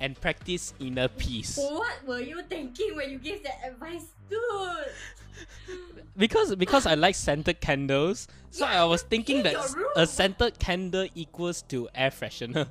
[0.00, 1.58] and practice inner peace.
[1.58, 4.38] What were you thinking when you gave that advice, dude?
[6.16, 9.86] Because because I like scented candles, so Yeah, I was thinking that your s- room.
[9.96, 12.68] a scented candle equals to air freshener.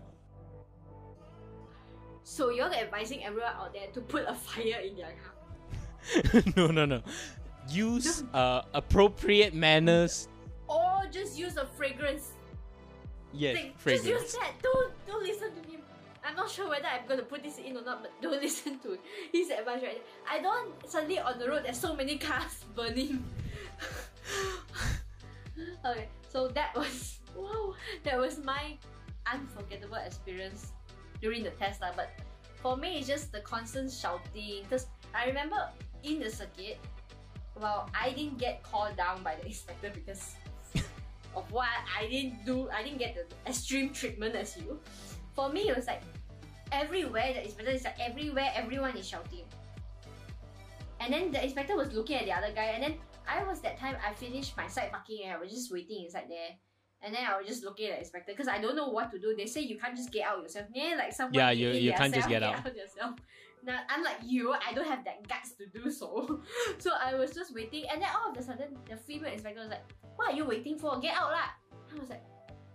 [2.24, 6.44] So you're advising everyone out there to put a fire in their car.
[6.56, 7.02] no, no, no.
[7.70, 10.28] Use uh, appropriate manners.
[10.68, 12.34] Or just use a fragrance
[13.34, 13.74] Yes, thing.
[13.86, 14.54] Just use that.
[14.62, 15.82] Don't don't listen to him.
[16.24, 18.98] I'm not sure whether I'm gonna put this in or not, but don't listen to
[19.32, 20.32] his advice right now.
[20.32, 23.24] I don't suddenly on the road there's so many cars burning.
[25.86, 28.78] okay, so that was wow, that was my
[29.32, 30.74] unforgettable experience
[31.22, 31.94] during the test lah.
[31.96, 32.10] But
[32.60, 34.66] for me, it's just the constant shouting.
[34.66, 35.70] Because I remember
[36.04, 36.78] in the circuit,
[37.56, 40.36] well, I didn't get called down by the inspector because
[41.36, 42.70] of what I didn't do.
[42.70, 44.80] I didn't get the extreme treatment as you.
[45.34, 46.02] For me, it was like
[46.72, 49.46] everywhere the inspector is like everywhere, everyone is shouting.
[51.00, 52.96] And then the inspector was looking at the other guy, and then
[53.28, 56.26] I was that time I finished my side parking and I was just waiting inside
[56.30, 56.58] there.
[57.04, 59.20] And then I was just looking at the inspector because I don't know what to
[59.20, 59.34] do.
[59.36, 60.68] They say you can't just get out yourself.
[60.74, 62.76] Yeah, like someone Yeah, you- you can't just themselves, get out.
[62.76, 63.16] yourself.
[63.64, 66.42] Now, unlike you, I don't have that guts to do so.
[66.80, 69.70] so I was just waiting, and then all of a sudden, the female inspector was
[69.70, 69.84] like,
[70.16, 71.00] "What are you waiting for?
[71.00, 71.50] Get out lah!"
[71.96, 72.24] I was like,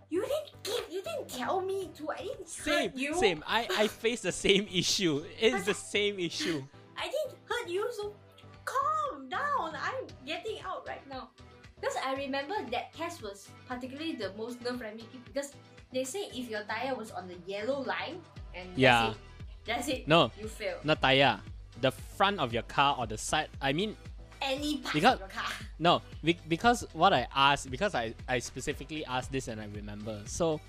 [0.09, 2.09] "You didn't give, you didn't tell me to.
[2.09, 3.13] I didn't Same, hurt you.
[3.15, 3.43] same.
[3.45, 5.25] I, I face the same issue.
[5.39, 6.63] It's the same issue.
[6.95, 8.15] I didn't hurt you, so
[8.63, 9.75] calm down.
[9.75, 11.31] I'm getting out right now.
[11.79, 15.53] Because I remember that test was particularly the most nerve wracking because
[15.93, 18.19] they say if your tire was on the yellow line
[18.55, 19.13] and Yeah.
[19.13, 19.21] that's it,
[19.65, 20.07] that's it.
[20.07, 20.77] No, You fail.
[20.83, 21.39] not tire.
[21.81, 23.49] The front of your car or the side.
[23.61, 23.95] I mean,
[24.39, 25.51] Any part Because- of your car.
[25.79, 30.21] no, be- because what I asked, because I, I specifically asked this and I remember.
[30.25, 30.61] So,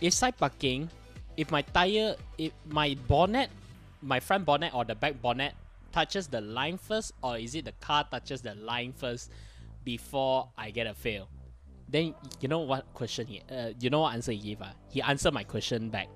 [0.00, 0.88] if side parking,
[1.36, 3.50] if my tire, if my bonnet,
[4.00, 5.52] my front bonnet or the back bonnet
[5.92, 9.30] touches the line first, or is it the car touches the line first
[9.84, 11.28] before I get a fail?
[11.88, 14.62] Then you know what question he, uh, you know what answer he gave?
[14.62, 14.68] Uh?
[14.88, 16.08] He answered my question back.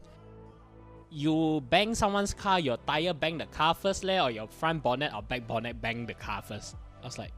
[1.11, 5.13] You bang someone's car, your tire bang the car first, leh, or your front bonnet
[5.15, 6.77] or back bonnet bang the car first?
[7.03, 7.33] I was like,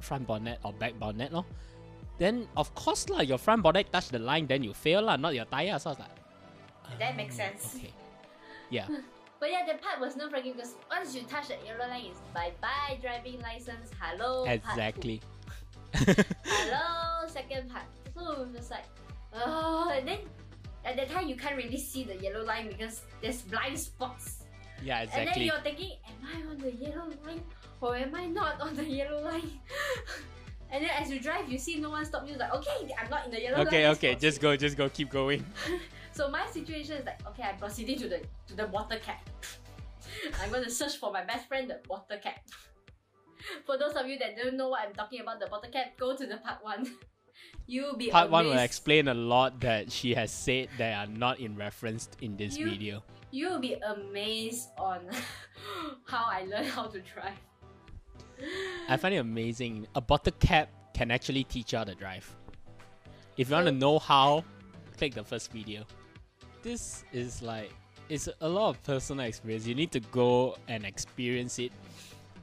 [0.00, 1.44] front bonnet or back bonnet, no?
[2.18, 5.34] Then of course lah, your front bonnet touch the line, then you fail lah, not
[5.34, 5.78] your tire.
[5.78, 7.74] So I was like, That makes "Oh, sense.
[7.76, 7.92] Okay.
[8.70, 8.86] Yeah.
[9.42, 12.20] But yeah, the part was nerve wracking because once you touch the yellow line, it's
[12.32, 13.90] bye bye driving license.
[13.98, 14.44] Hello.
[14.44, 15.20] exactly.
[15.96, 17.82] Hello, second part.
[18.14, 18.86] So it was like,
[19.34, 20.18] oh, and then
[20.84, 24.44] at that time you can't really see the yellow line because there's blind spots.
[24.80, 25.26] yeah, exactly.
[25.26, 27.42] And then you're thinking, am I on the yellow line
[27.80, 29.58] or am I not on the yellow line?
[30.70, 32.36] and then as you drive, you see no one stop you.
[32.36, 33.66] Like, okay, I'm not in the yellow line.
[33.66, 35.44] Okay, okay, just go, just go, keep going.
[36.12, 39.28] So my situation is like, okay, I'm proceeding to the to the water cap.
[40.42, 42.40] I'm gonna search for my best friend, the water cap.
[43.66, 46.14] For those of you that don't know what I'm talking about, the water cap, go
[46.16, 46.86] to the part one.
[47.66, 48.64] You'll be Part one will amazed.
[48.66, 52.70] explain a lot that she has said that are not in reference in this You-
[52.70, 53.02] video.
[53.32, 55.08] You'll be amazed on
[56.06, 57.38] how I learned how to drive.
[58.88, 59.86] I find it amazing.
[59.94, 62.28] A bottle cap can actually teach you how to drive.
[63.36, 64.44] If you want to know how,
[64.98, 65.84] click the first video.
[66.62, 67.72] This is like
[68.08, 69.66] it's a lot of personal experience.
[69.66, 71.72] You need to go and experience it.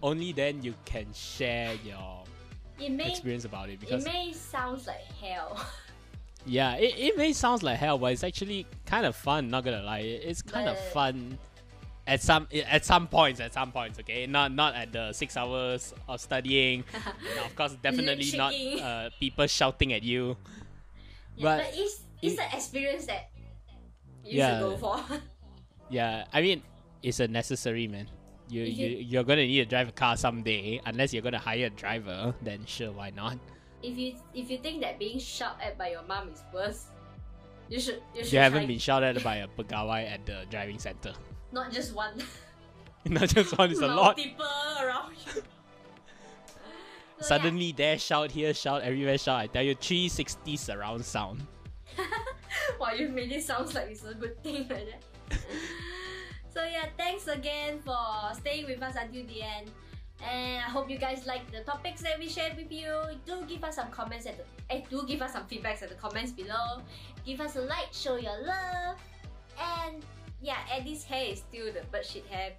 [0.01, 2.23] Only then you can share your
[2.79, 5.59] may experience about it Because it may sounds like hell,
[6.45, 9.49] yeah, it, it may sound like hell, but it's actually kind of fun.
[9.49, 11.37] Not gonna lie, It- it's kind of fun
[12.07, 13.39] at some at some points.
[13.41, 16.83] At some points, okay, not not at the six hours of studying.
[16.93, 20.37] and of course, definitely not uh, people shouting at you.
[21.35, 23.29] yeah, But but, it's it's it- an experience that
[24.23, 24.59] you Yeah.
[24.59, 25.03] should go for.
[25.89, 26.61] Yeah, I mean,
[27.01, 28.07] it's a necessary man.
[28.49, 31.67] You, you, you you're gonna need to drive a car someday, unless you're gonna hire
[31.67, 32.33] a driver.
[32.41, 33.37] Then sure, why not?
[33.81, 36.87] if you if you think that being shouted at by your mom is worse,
[37.69, 40.79] you should you should You haven't been shouted at by a pegawai at the driving
[40.79, 41.13] center.
[41.51, 42.13] not just one.
[43.05, 44.17] Not just one, it's a lot.
[44.17, 44.45] Multiple
[44.83, 45.41] around you.
[47.21, 49.39] So, Suddenly there shout here shout everywhere shout.
[49.41, 51.45] I tell you, 360 surround sound.
[52.79, 55.03] wow, you made it sounds like it's a good thing like that.
[56.53, 57.97] so yeah, thanks again for
[58.33, 59.71] staying with us until the end.
[60.21, 62.91] And I hope you guys like the topics that we shared with you.
[63.25, 65.95] Do give us some comments at the eh, do give us some feedbacks at the
[65.95, 66.81] comments below.
[67.25, 68.97] Give us a like, show your love.
[69.59, 70.03] And
[70.41, 72.51] yeah, Eddie's hair is still the bird shit hair.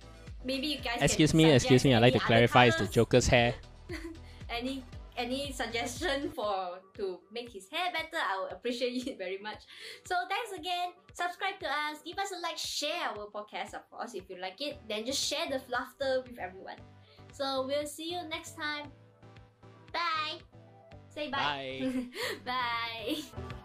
[0.44, 1.94] Maybe you guys Excuse me, excuse me.
[1.94, 2.86] I'd like to clarify it's the.
[2.86, 3.54] Joker's hair.
[4.50, 4.84] any
[5.16, 9.62] any suggestion for to make his hair better i would appreciate it very much.
[10.04, 10.92] So thanks again.
[11.12, 12.02] Subscribe to us.
[12.04, 12.58] Give us a like.
[12.58, 14.78] Share our podcast of course if you like it.
[14.88, 16.78] Then just share the laughter with everyone.
[17.32, 18.90] So we'll see you next time.
[19.92, 20.38] Bye.
[21.08, 21.92] Say bye.
[22.44, 23.20] Bye.
[23.44, 23.56] bye